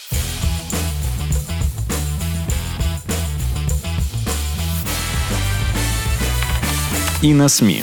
И 7.24 7.34
на 7.34 7.48
СМИ. 7.48 7.82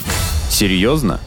Серьезно? 0.48 1.20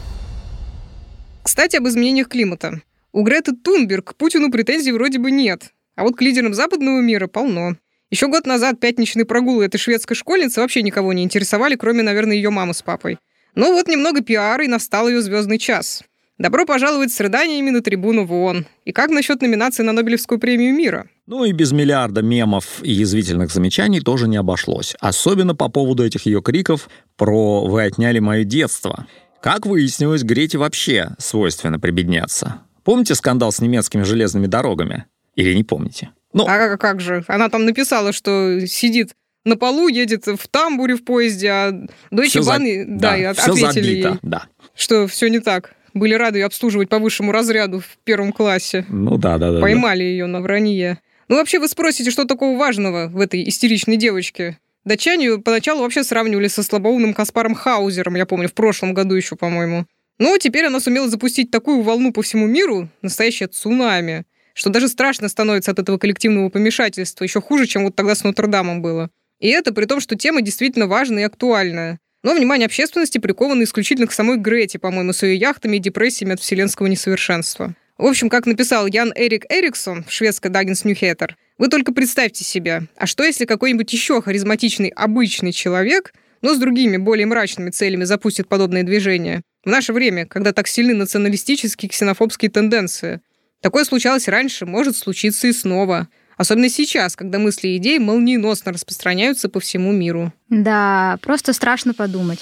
Кстати, 1.42 1.76
об 1.76 1.86
изменениях 1.86 2.28
климата. 2.28 2.80
У 3.12 3.22
Греты 3.22 3.52
Тунберг 3.52 4.12
к 4.12 4.14
Путину 4.14 4.50
претензий 4.50 4.92
вроде 4.92 5.18
бы 5.18 5.30
нет. 5.30 5.74
А 5.94 6.04
вот 6.04 6.16
к 6.16 6.22
лидерам 6.22 6.54
западного 6.54 7.02
мира 7.02 7.26
полно. 7.26 7.76
Еще 8.08 8.28
год 8.28 8.46
назад 8.46 8.80
пятничные 8.80 9.26
прогулы 9.26 9.66
этой 9.66 9.76
шведской 9.76 10.16
школьницы 10.16 10.62
вообще 10.62 10.80
никого 10.80 11.12
не 11.12 11.22
интересовали, 11.22 11.76
кроме, 11.76 12.02
наверное, 12.02 12.34
ее 12.34 12.48
мамы 12.48 12.72
с 12.72 12.80
папой. 12.80 13.18
Но 13.54 13.74
вот 13.74 13.88
немного 13.88 14.22
пиара, 14.22 14.64
и 14.64 14.68
настал 14.68 15.06
ее 15.06 15.20
звездный 15.20 15.58
час. 15.58 16.02
Добро 16.38 16.64
пожаловать 16.64 17.10
с 17.10 17.18
рыданиями 17.18 17.70
на 17.70 17.82
трибуну 17.82 18.24
в 18.24 18.32
ООН. 18.32 18.66
И 18.84 18.92
как 18.92 19.10
насчет 19.10 19.42
номинации 19.42 19.82
на 19.82 19.90
Нобелевскую 19.90 20.38
премию 20.38 20.72
мира? 20.72 21.08
Ну 21.26 21.44
и 21.44 21.50
без 21.50 21.72
миллиарда 21.72 22.22
мемов 22.22 22.80
и 22.84 22.92
язвительных 22.92 23.50
замечаний 23.50 24.00
тоже 24.00 24.28
не 24.28 24.36
обошлось. 24.36 24.94
Особенно 25.00 25.56
по 25.56 25.68
поводу 25.68 26.04
этих 26.04 26.26
ее 26.26 26.40
криков 26.40 26.88
про 27.16 27.66
«вы 27.66 27.82
отняли 27.82 28.20
мое 28.20 28.44
детство». 28.44 29.08
Как 29.42 29.66
выяснилось, 29.66 30.22
Грете 30.22 30.58
вообще 30.58 31.10
свойственно 31.18 31.80
прибедняться. 31.80 32.62
Помните 32.84 33.16
скандал 33.16 33.50
с 33.50 33.60
немецкими 33.60 34.04
железными 34.04 34.46
дорогами? 34.46 35.06
Или 35.34 35.54
не 35.54 35.64
помните? 35.64 36.10
Ну, 36.32 36.44
а 36.46 36.76
как 36.76 37.00
же? 37.00 37.24
Она 37.26 37.48
там 37.48 37.64
написала, 37.64 38.12
что 38.12 38.64
сидит 38.66 39.12
на 39.44 39.56
полу, 39.56 39.88
едет 39.88 40.26
в 40.26 40.46
тамбуре 40.48 40.94
в 40.94 41.04
поезде, 41.04 41.50
а 41.50 41.70
Deutsche 42.12 42.42
Bahn, 42.42 42.84
за... 42.84 42.84
да, 42.86 43.16
да, 43.16 43.30
ответили 43.30 43.72
забито, 43.72 44.08
ей, 44.08 44.18
да. 44.22 44.44
что 44.74 45.08
все 45.08 45.28
не 45.28 45.40
так 45.40 45.74
были 45.94 46.14
рады 46.14 46.38
ее 46.38 46.46
обслуживать 46.46 46.88
по 46.88 46.98
высшему 46.98 47.32
разряду 47.32 47.80
в 47.80 47.98
первом 48.04 48.32
классе. 48.32 48.84
Ну 48.88 49.16
да, 49.16 49.38
да, 49.38 49.52
да. 49.52 49.60
Поймали 49.60 50.00
да. 50.00 50.04
ее 50.04 50.26
на 50.26 50.40
вранье. 50.40 50.98
Ну 51.28 51.36
вообще 51.36 51.58
вы 51.58 51.68
спросите, 51.68 52.10
что 52.10 52.24
такого 52.24 52.58
важного 52.58 53.08
в 53.08 53.20
этой 53.20 53.46
истеричной 53.48 53.96
девочке? 53.96 54.58
Датчане 54.84 55.38
поначалу 55.38 55.82
вообще 55.82 56.02
сравнивали 56.02 56.48
со 56.48 56.62
слабоумным 56.62 57.12
Каспаром 57.12 57.54
Хаузером, 57.54 58.14
я 58.14 58.24
помню, 58.24 58.48
в 58.48 58.54
прошлом 58.54 58.94
году 58.94 59.14
еще, 59.14 59.36
по-моему. 59.36 59.86
Но 60.18 60.36
теперь 60.38 60.66
она 60.66 60.80
сумела 60.80 61.08
запустить 61.08 61.50
такую 61.50 61.82
волну 61.82 62.12
по 62.12 62.22
всему 62.22 62.46
миру, 62.46 62.88
настоящее 63.02 63.48
цунами, 63.48 64.24
что 64.54 64.70
даже 64.70 64.88
страшно 64.88 65.28
становится 65.28 65.70
от 65.70 65.78
этого 65.78 65.98
коллективного 65.98 66.48
помешательства, 66.48 67.24
еще 67.24 67.40
хуже, 67.40 67.66
чем 67.66 67.84
вот 67.84 67.94
тогда 67.94 68.14
с 68.14 68.24
Нотр-Дамом 68.24 68.82
было. 68.82 69.10
И 69.38 69.48
это 69.48 69.72
при 69.72 69.84
том, 69.84 70.00
что 70.00 70.16
тема 70.16 70.42
действительно 70.42 70.86
важная 70.86 71.22
и 71.22 71.26
актуальная. 71.26 72.00
Но 72.22 72.34
внимание 72.34 72.66
общественности 72.66 73.18
приковано 73.18 73.62
исключительно 73.62 74.08
к 74.08 74.12
самой 74.12 74.38
Грете, 74.38 74.78
по-моему, 74.78 75.12
с 75.12 75.22
ее 75.22 75.36
яхтами 75.36 75.76
и 75.76 75.80
депрессиями 75.80 76.34
от 76.34 76.40
вселенского 76.40 76.88
несовершенства. 76.88 77.74
В 77.96 78.06
общем, 78.06 78.28
как 78.28 78.46
написал 78.46 78.86
Ян 78.86 79.12
Эрик 79.14 79.44
Эриксон 79.48 80.04
в 80.04 80.12
шведской 80.12 80.50
Даггинс 80.50 80.84
Ньюхеттер, 80.84 81.36
вы 81.58 81.68
только 81.68 81.92
представьте 81.92 82.44
себе, 82.44 82.84
а 82.96 83.06
что 83.06 83.24
если 83.24 83.44
какой-нибудь 83.44 83.92
еще 83.92 84.22
харизматичный 84.22 84.90
обычный 84.90 85.52
человек, 85.52 86.12
но 86.40 86.54
с 86.54 86.58
другими, 86.58 86.96
более 86.96 87.26
мрачными 87.26 87.70
целями 87.70 88.04
запустит 88.04 88.48
подобное 88.48 88.84
движение? 88.84 89.42
В 89.64 89.68
наше 89.68 89.92
время, 89.92 90.26
когда 90.26 90.52
так 90.52 90.68
сильны 90.68 90.94
националистические 90.94 91.88
ксенофобские 91.88 92.50
тенденции. 92.50 93.20
Такое 93.60 93.84
случалось 93.84 94.28
раньше, 94.28 94.66
может 94.66 94.96
случиться 94.96 95.48
и 95.48 95.52
снова. 95.52 96.08
Особенно 96.38 96.70
сейчас, 96.70 97.16
когда 97.16 97.40
мысли 97.40 97.68
и 97.68 97.76
идеи 97.78 97.98
молниеносно 97.98 98.72
распространяются 98.72 99.48
по 99.48 99.58
всему 99.58 99.90
миру. 99.90 100.32
Да, 100.48 101.18
просто 101.20 101.52
страшно 101.52 101.94
подумать. 101.94 102.38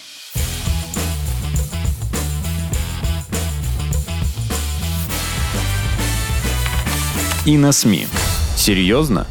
И 7.47 7.57
на 7.57 7.73
СМИ. 7.73 8.07
Серьезно? 8.55 9.27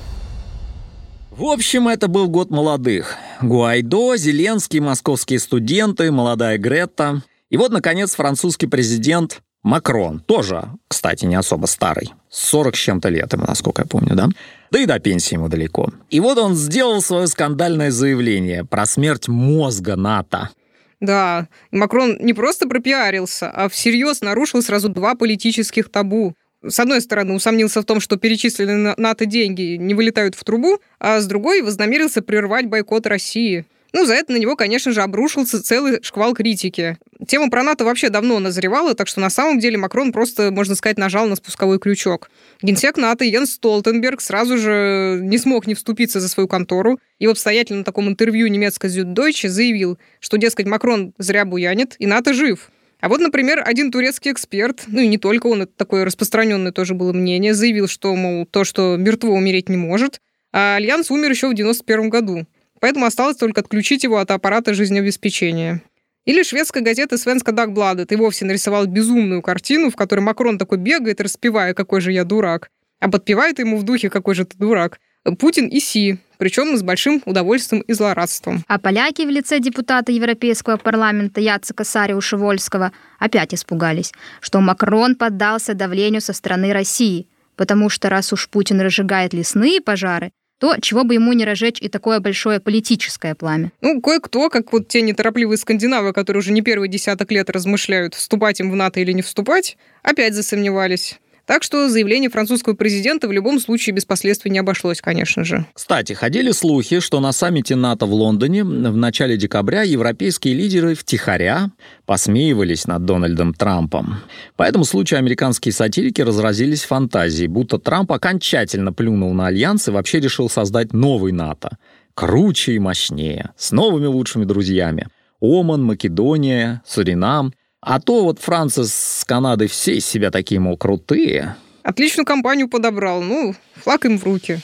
В 1.29 1.43
общем, 1.43 1.88
это 1.88 2.07
был 2.07 2.27
год 2.27 2.50
молодых. 2.50 3.17
Гуайдо, 3.41 4.17
Зеленский, 4.17 4.79
московские 4.79 5.38
студенты, 5.39 6.12
молодая 6.12 6.57
Гретта. 6.57 7.22
И 7.51 7.57
вот, 7.57 7.72
наконец, 7.72 8.15
французский 8.15 8.65
президент 8.65 9.41
Макрон, 9.65 10.19
тоже, 10.19 10.69
кстати, 10.88 11.25
не 11.25 11.34
особо 11.34 11.65
старый, 11.65 12.13
40 12.29 12.75
с 12.75 12.79
чем-то 12.79 13.10
лет 13.10 13.34
ему, 13.34 13.45
насколько 13.48 13.81
я 13.81 13.88
помню, 13.88 14.15
да? 14.15 14.29
Да 14.69 14.79
и 14.79 14.86
до 14.86 15.00
пенсии 15.00 15.34
ему 15.34 15.48
далеко. 15.48 15.89
И 16.12 16.19
вот 16.19 16.38
он 16.38 16.53
сделал 16.53 17.01
свое 17.01 17.25
скандальное 17.25 17.89
заявление 17.89 18.63
про 18.63 18.86
смерть 18.86 19.27
мозга 19.27 19.95
НАТО. 19.95 20.51
Да, 21.00 21.48
Макрон 21.72 22.17
не 22.19 22.36
просто 22.36 22.67
пропиарился, 22.67 23.50
а 23.50 23.67
всерьез 23.67 24.22
нарушил 24.22 24.62
сразу 24.62 24.88
два 24.89 25.15
политических 25.15 25.89
табу. 25.89 26.36
С 26.63 26.79
одной 26.79 27.01
стороны, 27.01 27.34
усомнился 27.34 27.81
в 27.81 27.86
том, 27.86 28.00
что 28.00 28.17
перечисленные 28.17 28.77
на 28.77 28.93
НАТО 28.98 29.25
деньги 29.25 29.77
не 29.77 29.95
вылетают 29.95 30.36
в 30.36 30.43
трубу, 30.43 30.79
а 31.00 31.19
с 31.19 31.25
другой 31.25 31.63
вознамерился 31.63 32.22
прервать 32.22 32.67
бойкот 32.67 33.07
России. 33.07 33.65
Ну, 33.96 34.04
за 34.04 34.16
это 34.16 34.34
на 34.34 34.36
него, 34.36 34.58
конечно 34.58 34.92
же, 34.92 35.02
обрушился 35.02 35.64
целый 35.64 36.04
шквал 36.04 36.34
критики. 36.34 36.98
Тема 37.25 37.50
про 37.50 37.64
НАТО 37.64 37.86
вообще 37.86 38.10
давно 38.10 38.40
назревала, 38.40 38.94
так 38.94 39.08
что 39.08 39.22
на 39.22 39.30
самом 39.30 39.58
деле 39.58 39.78
Макрон 39.78 40.12
просто, 40.12 40.52
можно 40.52 40.75
сказать, 40.75 40.98
нажал 40.98 41.28
на 41.28 41.38
спусковой 41.38 41.80
крючок. 41.80 42.30
Генсек 42.62 42.98
НАТО 42.98 43.24
Йенс 43.24 43.52
Столтенберг 43.52 44.20
сразу 44.20 44.58
же 44.58 45.20
не 45.22 45.38
смог 45.38 45.66
не 45.66 45.75
вступиться 45.75 46.20
за 46.20 46.28
свою 46.28 46.50
контору 46.50 47.00
и 47.20 47.28
в 47.28 47.30
обстоятельном 47.30 47.86
таком 47.86 48.10
интервью 48.10 48.48
немецкой 48.48 48.90
Süddeutsche 48.90 49.48
заявил, 49.48 49.98
что, 50.20 50.36
дескать, 50.36 50.66
Макрон 50.66 51.14
зря 51.18 51.46
буянит, 51.46 51.96
и 51.98 52.06
НАТО 52.06 52.34
жив. 52.34 52.72
А 53.00 53.08
вот, 53.08 53.22
например, 53.22 53.64
один 53.66 53.94
турецкий 53.94 54.34
эксперт, 54.34 54.84
ну 54.88 55.00
и 55.00 55.08
не 55.08 55.18
только 55.18 55.48
он, 55.48 55.62
это 55.62 55.72
такое 55.74 56.04
распространенное 56.04 56.74
тоже 56.74 56.96
было 56.96 57.14
мнение, 57.14 57.54
заявил, 57.54 57.88
что, 57.88 58.14
мол, 58.14 58.46
то, 58.46 58.66
что 58.66 58.98
мертво 58.98 59.32
умереть 59.32 59.70
не 59.70 59.78
может, 59.78 60.20
а 60.52 60.75
Альянс 60.75 61.12
умер 61.12 61.30
еще 61.30 61.48
в 61.48 61.54
91 61.54 62.10
году 62.10 62.46
поэтому 62.86 63.08
осталось 63.08 63.38
только 63.38 63.62
отключить 63.62 64.04
его 64.04 64.20
от 64.20 64.30
аппарата 64.30 64.75
жизнеобеспечения. 64.75 65.82
Или 66.25 66.44
шведская 66.44 66.82
газета 66.82 67.18
«Свенска 67.18 67.51
Дагбладет» 67.51 68.12
и 68.12 68.15
вовсе 68.15 68.46
нарисовала 68.46 68.86
безумную 68.86 69.42
картину, 69.42 69.89
в 69.89 69.96
которой 69.96 70.20
Макрон 70.20 70.60
такой 70.60 70.77
бегает, 70.77 71.20
распевая 71.20 71.74
«какой 71.74 72.00
же 72.00 72.12
я 72.12 72.24
дурак», 72.25 72.70
а 73.00 73.10
подпевает 73.10 73.58
ему 73.58 73.77
в 73.77 73.84
духе 73.84 74.12
«какой 74.12 74.36
же 74.36 74.46
ты 74.46 74.56
дурак» 74.60 75.00
Путин 75.39 75.65
и 75.65 75.80
Си, 75.80 76.20
причем 76.38 76.77
с 76.77 76.84
большим 76.84 77.24
удовольствием 77.25 77.82
и 77.82 77.94
злорадством. 77.94 78.63
А 78.68 78.77
поляки 78.77 79.24
в 79.24 79.30
лице 79.32 79.58
депутата 79.58 80.12
Европейского 80.12 80.77
парламента 80.77 81.42
Яцека 81.42 81.84
Сариуша-Вольского 81.84 82.92
опять 83.18 83.56
испугались, 83.56 84.13
что 84.42 84.62
Макрон 84.62 85.15
поддался 85.15 85.74
давлению 85.74 86.22
со 86.22 86.34
стороны 86.34 86.72
России, 86.72 87.25
потому 87.56 87.89
что 87.89 88.12
раз 88.12 88.32
уж 88.32 88.48
Путин 88.48 88.80
разжигает 88.80 89.34
лесные 89.34 89.82
пожары, 89.82 90.30
то 90.60 90.76
чего 90.82 91.04
бы 91.04 91.16
ему 91.16 91.34
не 91.34 91.46
разжечь 91.46 91.82
и 91.82 91.90
такое 91.90 92.20
большое 92.20 92.60
политическое 92.60 93.36
пламя. 93.36 93.72
Ну, 93.82 94.02
кое-кто, 94.02 94.50
как 94.50 94.72
вот 94.72 94.88
те 94.88 95.02
неторопливые 95.02 95.58
скандинавы, 95.58 96.14
которые 96.14 96.40
уже 96.40 96.52
не 96.52 96.62
первый 96.62 96.88
десяток 96.88 97.32
лет 97.32 97.50
размышляют, 97.50 98.16
вступать 98.16 98.60
им 98.60 98.72
в 98.72 98.76
НАТО 98.76 99.00
или 99.00 99.12
не 99.12 99.22
вступать, 99.22 99.78
опять 100.04 100.34
засомневались. 100.34 101.20
Так 101.46 101.62
что 101.62 101.88
заявление 101.90 102.32
французского 102.32 102.74
президента 102.74 103.28
в 103.28 103.32
любом 103.32 103.60
случае 103.60 103.94
без 103.94 104.04
последствий 104.04 104.50
не 104.50 104.58
обошлось, 104.58 105.00
конечно 105.00 105.44
же. 105.44 105.66
Кстати, 105.74 106.14
ходили 106.14 106.52
слухи, 106.52 107.00
что 107.00 107.20
на 107.20 107.32
саммите 107.32 107.75
НАТО 107.75 108.08
в 108.08 108.14
Лондоне 108.14 108.64
в 108.64 108.98
начале 108.98 109.38
декабря 109.38 109.84
европейские 109.84 110.56
лидеры 110.56 110.96
втихаря 110.96 111.70
посмеивались 112.08 112.88
над 112.88 113.06
Дональдом 113.06 113.54
Трампом. 113.54 114.18
По 114.56 114.64
этому 114.64 114.86
случаю 114.86 115.20
американские 115.20 115.72
сатирики 115.72 116.22
разразились 116.22 116.84
фантазией, 116.84 117.48
будто 117.48 117.78
Трамп 117.78 118.12
окончательно 118.12 118.92
плюнул 118.92 119.34
на 119.34 119.48
альянс 119.48 119.88
и 119.88 119.92
вообще 119.92 120.20
решил 120.20 120.50
создать 120.50 120.94
новый 120.94 121.32
НАТО. 121.32 121.78
Круче 122.16 122.74
и 122.74 122.80
мощнее, 122.80 123.52
с 123.56 123.72
новыми 123.72 124.08
лучшими 124.08 124.46
друзьями. 124.46 125.08
Оман, 125.42 125.84
Македония, 125.84 126.82
Суринам— 126.88 127.54
а 127.86 128.00
то 128.00 128.24
вот 128.24 128.39
Франция 128.39 128.86
с 128.86 129.24
Канадой 129.27 129.68
все 129.68 129.94
из 129.94 130.06
себя 130.08 130.32
такие, 130.32 130.60
мол, 130.60 130.75
крутые. 130.75 131.56
Отличную 131.84 132.25
компанию 132.25 132.68
подобрал. 132.68 133.22
Ну, 133.22 133.54
флаг 133.75 134.06
им 134.06 134.18
в 134.18 134.24
руки. 134.24 134.60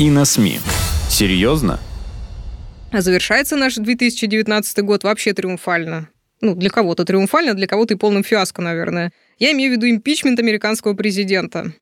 И 0.00 0.10
на 0.10 0.24
СМИ. 0.24 0.58
Серьезно? 1.08 1.78
А 2.90 3.00
завершается 3.00 3.54
наш 3.54 3.76
2019 3.76 4.78
год 4.78 5.04
вообще 5.04 5.32
триумфально. 5.32 6.08
Ну, 6.40 6.56
для 6.56 6.70
кого-то 6.70 7.04
триумфально, 7.04 7.54
для 7.54 7.68
кого-то 7.68 7.94
и 7.94 7.96
полным 7.96 8.24
фиаско, 8.24 8.62
наверное. 8.62 9.12
Я 9.38 9.52
имею 9.52 9.70
в 9.70 9.76
виду 9.76 9.88
импичмент 9.88 10.40
американского 10.40 10.94
президента. 10.94 11.72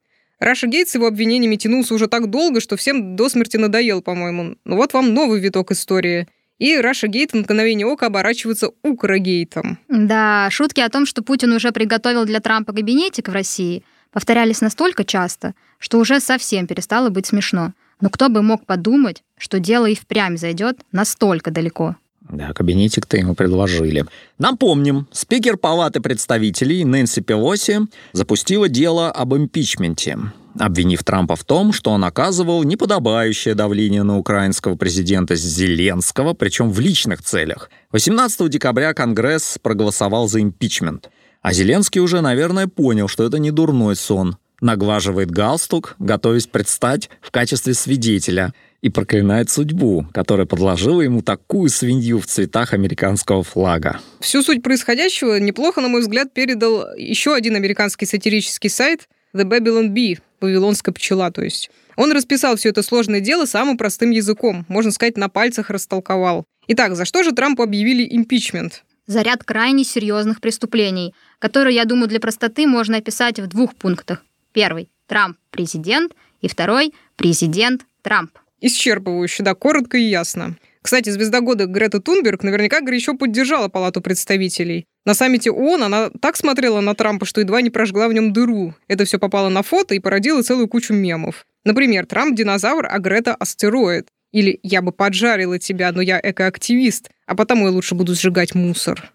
Раша 0.40 0.66
Гейтс 0.66 0.94
его 0.94 1.07
обвинениями 1.07 1.57
тянулся 1.57 1.94
уже 1.94 2.09
так 2.09 2.31
долго, 2.31 2.61
что 2.61 2.76
всем 2.76 3.14
до 3.14 3.29
смерти 3.29 3.59
надоел, 3.59 4.00
по-моему. 4.00 4.57
Ну 4.64 4.76
вот 4.76 4.94
вам 4.94 5.12
новый 5.12 5.38
виток 5.38 5.70
истории. 5.70 6.29
И 6.59 6.76
Раша 6.76 7.09
Гейт 7.09 7.33
в 7.33 7.37
мгновение 7.37 7.87
ока 7.87 8.07
оборачивается 8.07 8.70
Украгейтом. 8.83 9.79
Да, 9.88 10.48
шутки 10.50 10.81
о 10.81 10.88
том, 10.88 11.07
что 11.07 11.22
Путин 11.22 11.53
уже 11.53 11.72
приготовил 11.72 12.24
для 12.24 12.40
Трампа 12.40 12.72
кабинетик 12.72 13.29
в 13.29 13.33
России, 13.33 13.83
повторялись 14.12 14.61
настолько 14.61 15.05
часто, 15.05 15.55
что 15.79 15.98
уже 15.98 16.20
совсем 16.20 16.66
перестало 16.66 17.11
быть 17.11 17.26
смешно. 17.26 17.72
Но 18.00 18.09
кто 18.09 18.31
бы 18.31 18.42
мог 18.42 18.64
подумать, 18.64 19.22
что 19.37 19.59
дело 19.59 19.87
и 19.87 19.94
впрямь 19.94 20.37
зайдет 20.37 20.81
настолько 20.90 21.50
далеко. 21.50 21.96
Да, 22.33 22.53
кабинетик-то 22.53 23.16
ему 23.16 23.35
предложили. 23.35 24.07
Напомним, 24.38 25.09
спикер 25.11 25.57
Палаты 25.57 26.01
представителей 26.01 26.85
Нэнси 26.85 27.23
Пелоси 27.23 27.81
запустила 28.12 28.69
дело 28.69 29.11
об 29.11 29.35
импичменте, 29.35 30.16
обвинив 30.59 31.03
Трампа 31.03 31.35
в 31.35 31.43
том, 31.43 31.73
что 31.73 31.90
он 31.90 32.05
оказывал 32.05 32.62
неподобающее 32.62 33.55
давление 33.55 34.05
на 34.05 34.16
украинского 34.16 34.77
президента 34.77 35.35
Зеленского, 35.35 36.35
причем 36.35 36.71
в 36.71 36.79
личных 36.79 37.23
целях. 37.23 37.69
18 37.90 38.49
декабря 38.49 38.95
Конгресс 38.95 39.59
проголосовал 39.61 40.29
за 40.29 40.40
импичмент. 40.40 41.11
А 41.43 41.53
Зеленский 41.53 42.01
уже, 42.01 42.21
наверное, 42.21 42.69
понял, 42.69 43.09
что 43.09 43.25
это 43.25 43.38
не 43.38 43.51
дурной 43.51 43.97
сон. 43.97 44.37
Наглаживает 44.61 45.31
галстук, 45.31 45.97
готовясь 45.99 46.47
предстать 46.47 47.11
в 47.23 47.33
качестве 47.33 47.75
свидетеля– 47.75 48.55
и 48.83 48.88
проклинает 48.88 49.51
судьбу, 49.51 50.07
которая 50.12 50.47
подложила 50.47 51.01
ему 51.01 51.23
такую 51.23 51.69
свинью 51.69 52.19
в 52.19 52.27
цветах 52.27 52.73
американского 52.73 53.43
флага. 53.43 54.01
Всю 54.21 54.43
суть 54.43 54.62
происходящего 54.62 55.38
неплохо, 55.38 55.81
на 55.81 55.88
мой 55.88 56.01
взгляд, 56.01 56.33
передал 56.33 56.95
еще 56.97 57.35
один 57.35 57.57
американский 57.57 58.07
сатирический 58.07 58.71
сайт 58.71 59.09
The 59.35 59.45
Babylon 59.45 59.90
Bee, 59.90 60.19
Вавилонская 60.40 60.95
пчела, 60.95 61.31
то 61.31 61.43
есть. 61.43 61.71
Он 61.97 62.12
расписал 62.12 62.57
все 62.57 62.71
это 62.71 62.83
сложное 62.83 63.21
дело 63.21 63.45
самым 63.45 63.77
простым 63.77 64.11
языком, 64.11 64.64
можно 64.69 64.90
сказать, 64.90 65.19
на 65.19 65.29
пальцах 65.29 65.69
растолковал. 65.69 66.47
Итак, 66.69 66.97
за 66.97 67.05
что 67.05 67.23
же 67.23 67.33
Трампу 67.33 67.62
объявили 67.62 68.07
импичмент? 68.11 68.85
За 69.07 69.23
ряд 69.23 69.45
крайне 69.45 69.85
серьезных 69.85 70.40
преступлений, 70.40 71.14
которые, 71.38 71.75
я 71.75 71.85
думаю, 71.85 72.09
для 72.09 72.21
простоты 72.21 72.66
можно 72.66 72.99
описать 72.99 73.40
в 73.40 73.47
двух 73.49 73.75
пунктах. 73.75 74.25
Первый– 74.53 74.88
Трамп– 75.07 75.37
президент, 75.51 76.12
и 76.40 76.49
второй– 76.49 76.95
президент 77.16 77.83
Трамп. 78.03 78.31
Исчерпывающе, 78.61 79.42
да, 79.42 79.55
коротко 79.55 79.96
и 79.96 80.03
ясно. 80.03 80.57
Кстати, 80.83 81.11
звезда 81.11 81.40
года 81.40 81.66
Грета 81.66 82.01
Тунберг 82.01 82.42
наверняка 82.42 82.81
горячо 82.81 83.14
поддержала 83.14 83.68
Палату 83.68 84.01
представителей. 84.01 84.87
На 85.05 85.14
саммите 85.14 85.51
ООН 85.51 85.83
она 85.83 86.11
так 86.20 86.37
смотрела 86.37 86.81
на 86.81 86.94
Трампа, 86.94 87.27
что 87.27 87.40
едва 87.40 87.61
не 87.62 87.70
прожгла 87.70 88.09
в 88.09 88.12
нем 88.12 88.33
дыру. 88.33 88.75
Это 88.88 89.05
все 89.05 89.18
попало 89.18 89.49
на 89.49 89.62
фото 89.62 89.94
и 89.94 89.99
породило 89.99 90.42
целую 90.42 90.68
кучу 90.68 90.92
мемов. 90.92 91.46
Например, 91.64 92.07
Трамп– 92.07 92.35
динозавр, 92.37 92.87
а 92.90 92.99
Грета– 92.99 93.35
астероид. 93.38 94.09
Или 94.33 94.61
«Я 94.62 94.81
бы 94.81 94.92
поджарила 94.92 95.59
тебя, 95.59 95.92
но 95.92 96.01
я 96.01 96.20
экоактивист, 96.23 97.11
а 97.27 97.35
потому 97.35 97.66
я 97.66 97.73
лучше 97.73 97.94
буду 97.94 98.14
сжигать 98.14 98.55
мусор». 98.55 99.11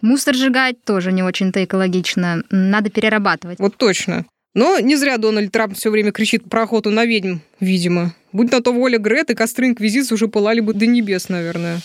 Мусор 0.00 0.34
сжигать 0.34 0.82
тоже 0.84 1.12
не 1.12 1.22
очень-то 1.22 1.62
экологично. 1.62 2.42
Надо 2.50 2.90
перерабатывать. 2.90 3.58
Вот 3.58 3.76
точно. 3.76 4.24
Но 4.52 4.80
не 4.80 4.96
зря 4.96 5.16
Дональд 5.16 5.52
Трамп 5.52 5.76
все 5.76 5.90
время 5.90 6.10
кричит 6.10 6.50
про 6.50 6.64
охоту 6.64 6.90
на 6.90 7.04
ведьм, 7.04 7.38
видимо. 7.60 8.16
Будь 8.32 8.50
на 8.50 8.60
то 8.60 8.72
воля 8.72 8.98
Греты, 8.98 9.36
костры 9.36 9.66
Инквизиции 9.68 10.12
уже 10.12 10.26
пылали 10.26 10.58
бы 10.58 10.74
до 10.74 10.86
небес, 10.86 11.28
наверное. 11.28 11.78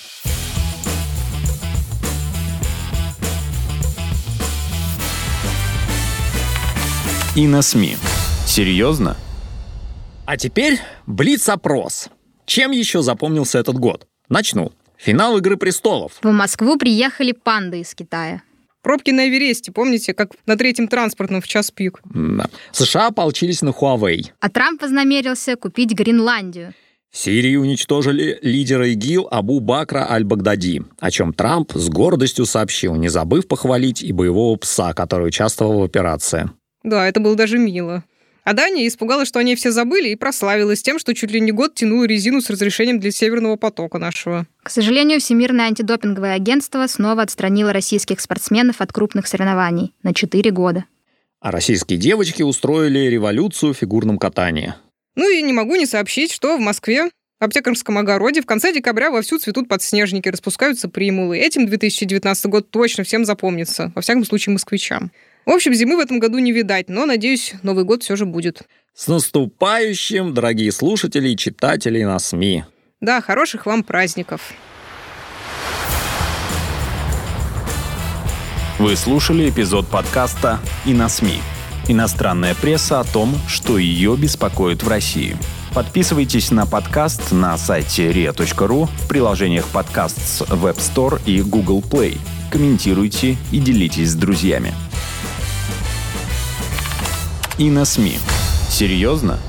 И 7.35 7.47
на 7.47 7.61
СМИ. 7.61 7.97
Серьезно? 8.47 9.15
А 10.25 10.35
теперь 10.35 10.79
блиц-опрос. 11.05 12.09
Чем 12.47 12.71
еще 12.71 13.03
запомнился 13.03 13.59
этот 13.59 13.77
год? 13.77 14.07
Начну. 14.27 14.71
Финал 14.97 15.37
«Игры 15.37 15.57
престолов». 15.57 16.13
В 16.23 16.31
Москву 16.31 16.77
приехали 16.77 17.31
панды 17.31 17.81
из 17.81 17.93
Китая. 17.93 18.41
Пробки 18.85 19.09
на 19.09 19.27
Эвересте, 19.27 19.71
помните, 19.71 20.13
как 20.13 20.33
на 20.45 20.55
третьем 20.57 20.87
транспортном 20.87 21.41
в 21.41 21.47
час 21.47 21.71
пик? 21.71 22.01
Да. 22.03 22.45
США 22.71 23.07
ополчились 23.07 23.63
на 23.63 23.69
Huawei. 23.69 24.25
А 24.39 24.47
Трамп 24.47 24.79
вознамерился 24.79 25.55
купить 25.55 25.93
Гренландию. 25.93 26.75
В 27.09 27.17
Сирии 27.17 27.55
уничтожили 27.55 28.37
лидера 28.43 28.87
ИГИЛ 28.89 29.29
Абу 29.31 29.59
Бакра 29.59 30.05
Аль-Багдади, 30.07 30.83
о 30.99 31.09
чем 31.09 31.33
Трамп 31.33 31.71
с 31.73 31.89
гордостью 31.89 32.45
сообщил, 32.45 32.93
не 32.93 33.09
забыв 33.09 33.47
похвалить 33.47 34.03
и 34.03 34.11
боевого 34.11 34.55
пса, 34.55 34.93
который 34.93 35.29
участвовал 35.29 35.79
в 35.79 35.83
операции. 35.83 36.51
Да, 36.83 37.07
это 37.07 37.19
было 37.19 37.35
даже 37.35 37.57
мило. 37.57 38.03
А 38.45 38.53
Дания 38.53 38.87
испугалась, 38.87 39.27
что 39.27 39.39
они 39.39 39.55
все 39.55 39.71
забыли, 39.71 40.09
и 40.09 40.15
прославилась 40.15 40.83
тем, 40.83 40.99
что 40.99 41.15
чуть 41.15 41.31
ли 41.31 41.41
не 41.41 41.51
год 41.51 41.73
тянула 41.73 42.03
резину 42.03 42.41
с 42.41 42.49
разрешением 42.51 42.99
для 42.99 43.09
Северного 43.09 43.55
потока 43.55 43.97
нашего. 43.97 44.45
К 44.61 44.69
сожалению, 44.69 45.19
Всемирное 45.19 45.65
антидопинговое 45.65 46.35
агентство 46.35 46.85
снова 46.85 47.23
отстранило 47.23 47.73
российских 47.73 48.21
спортсменов 48.21 48.81
от 48.81 48.93
крупных 48.93 49.25
соревнований 49.25 49.95
на 50.03 50.13
4 50.13 50.51
года. 50.51 50.85
А 51.41 51.49
российские 51.49 51.97
девочки 51.97 52.43
устроили 52.43 53.09
революцию 53.09 53.73
в 53.73 53.77
фигурном 53.77 54.19
катании. 54.19 54.75
Ну 55.15 55.27
и 55.27 55.41
не 55.41 55.51
могу 55.51 55.75
не 55.75 55.87
сообщить, 55.87 56.31
что 56.31 56.55
в 56.55 56.59
Москве 56.59 57.09
в 57.39 57.43
аптекарском 57.43 57.97
огороде 57.97 58.43
в 58.43 58.45
конце 58.45 58.71
декабря 58.71 59.09
вовсю 59.09 59.39
цветут 59.39 59.67
подснежники, 59.67 60.29
распускаются 60.29 60.87
примулы. 60.87 61.39
Этим 61.39 61.65
2019 61.65 62.45
год 62.45 62.69
точно 62.69 63.03
всем 63.03 63.25
запомнится, 63.25 63.91
во 63.95 64.03
всяком 64.03 64.23
случае 64.23 64.53
москвичам. 64.53 65.11
В 65.45 65.51
общем, 65.51 65.73
зимы 65.75 65.95
в 65.95 65.99
этом 65.99 66.17
году 66.17 66.39
не 66.39 66.51
видать, 66.51 66.89
но, 66.89 67.05
надеюсь, 67.05 67.53
Новый 67.61 67.83
год 67.83 68.01
все 68.01 68.15
же 68.15 68.25
будет. 68.25 68.63
С 68.95 69.07
наступающим, 69.07 70.33
дорогие 70.33 70.71
слушатели 70.71 71.29
и 71.29 71.37
читатели 71.37 72.01
на 72.03 72.17
СМИ. 72.17 72.63
Да, 72.99 73.21
хороших 73.21 73.67
вам 73.67 73.83
праздников. 73.83 74.53
Вы 78.79 78.95
слушали 78.95 79.49
эпизод 79.49 79.87
подкаста 79.87 80.59
«И 80.85 80.93
на 80.93 81.09
СМИ». 81.09 81.39
Иностранная 81.87 82.55
пресса 82.55 82.99
о 82.99 83.03
том, 83.03 83.35
что 83.47 83.77
ее 83.77 84.17
беспокоит 84.17 84.81
в 84.81 84.87
России. 84.87 85.37
Подписывайтесь 85.75 86.49
на 86.49 86.65
подкаст 86.65 87.31
на 87.31 87.55
сайте 87.57 88.11
ria.ru 88.11 88.87
в 88.87 89.07
приложениях 89.07 89.67
подкаст 89.67 90.17
с 90.17 90.41
Web 90.41 90.77
Store 90.77 91.21
и 91.27 91.41
Google 91.41 91.81
Play. 91.81 92.17
Комментируйте 92.51 93.37
и 93.51 93.59
делитесь 93.59 94.09
с 94.09 94.15
друзьями. 94.15 94.73
И 97.57 97.69
на 97.69 97.85
СМИ. 97.85 98.19
Серьезно? 98.69 99.39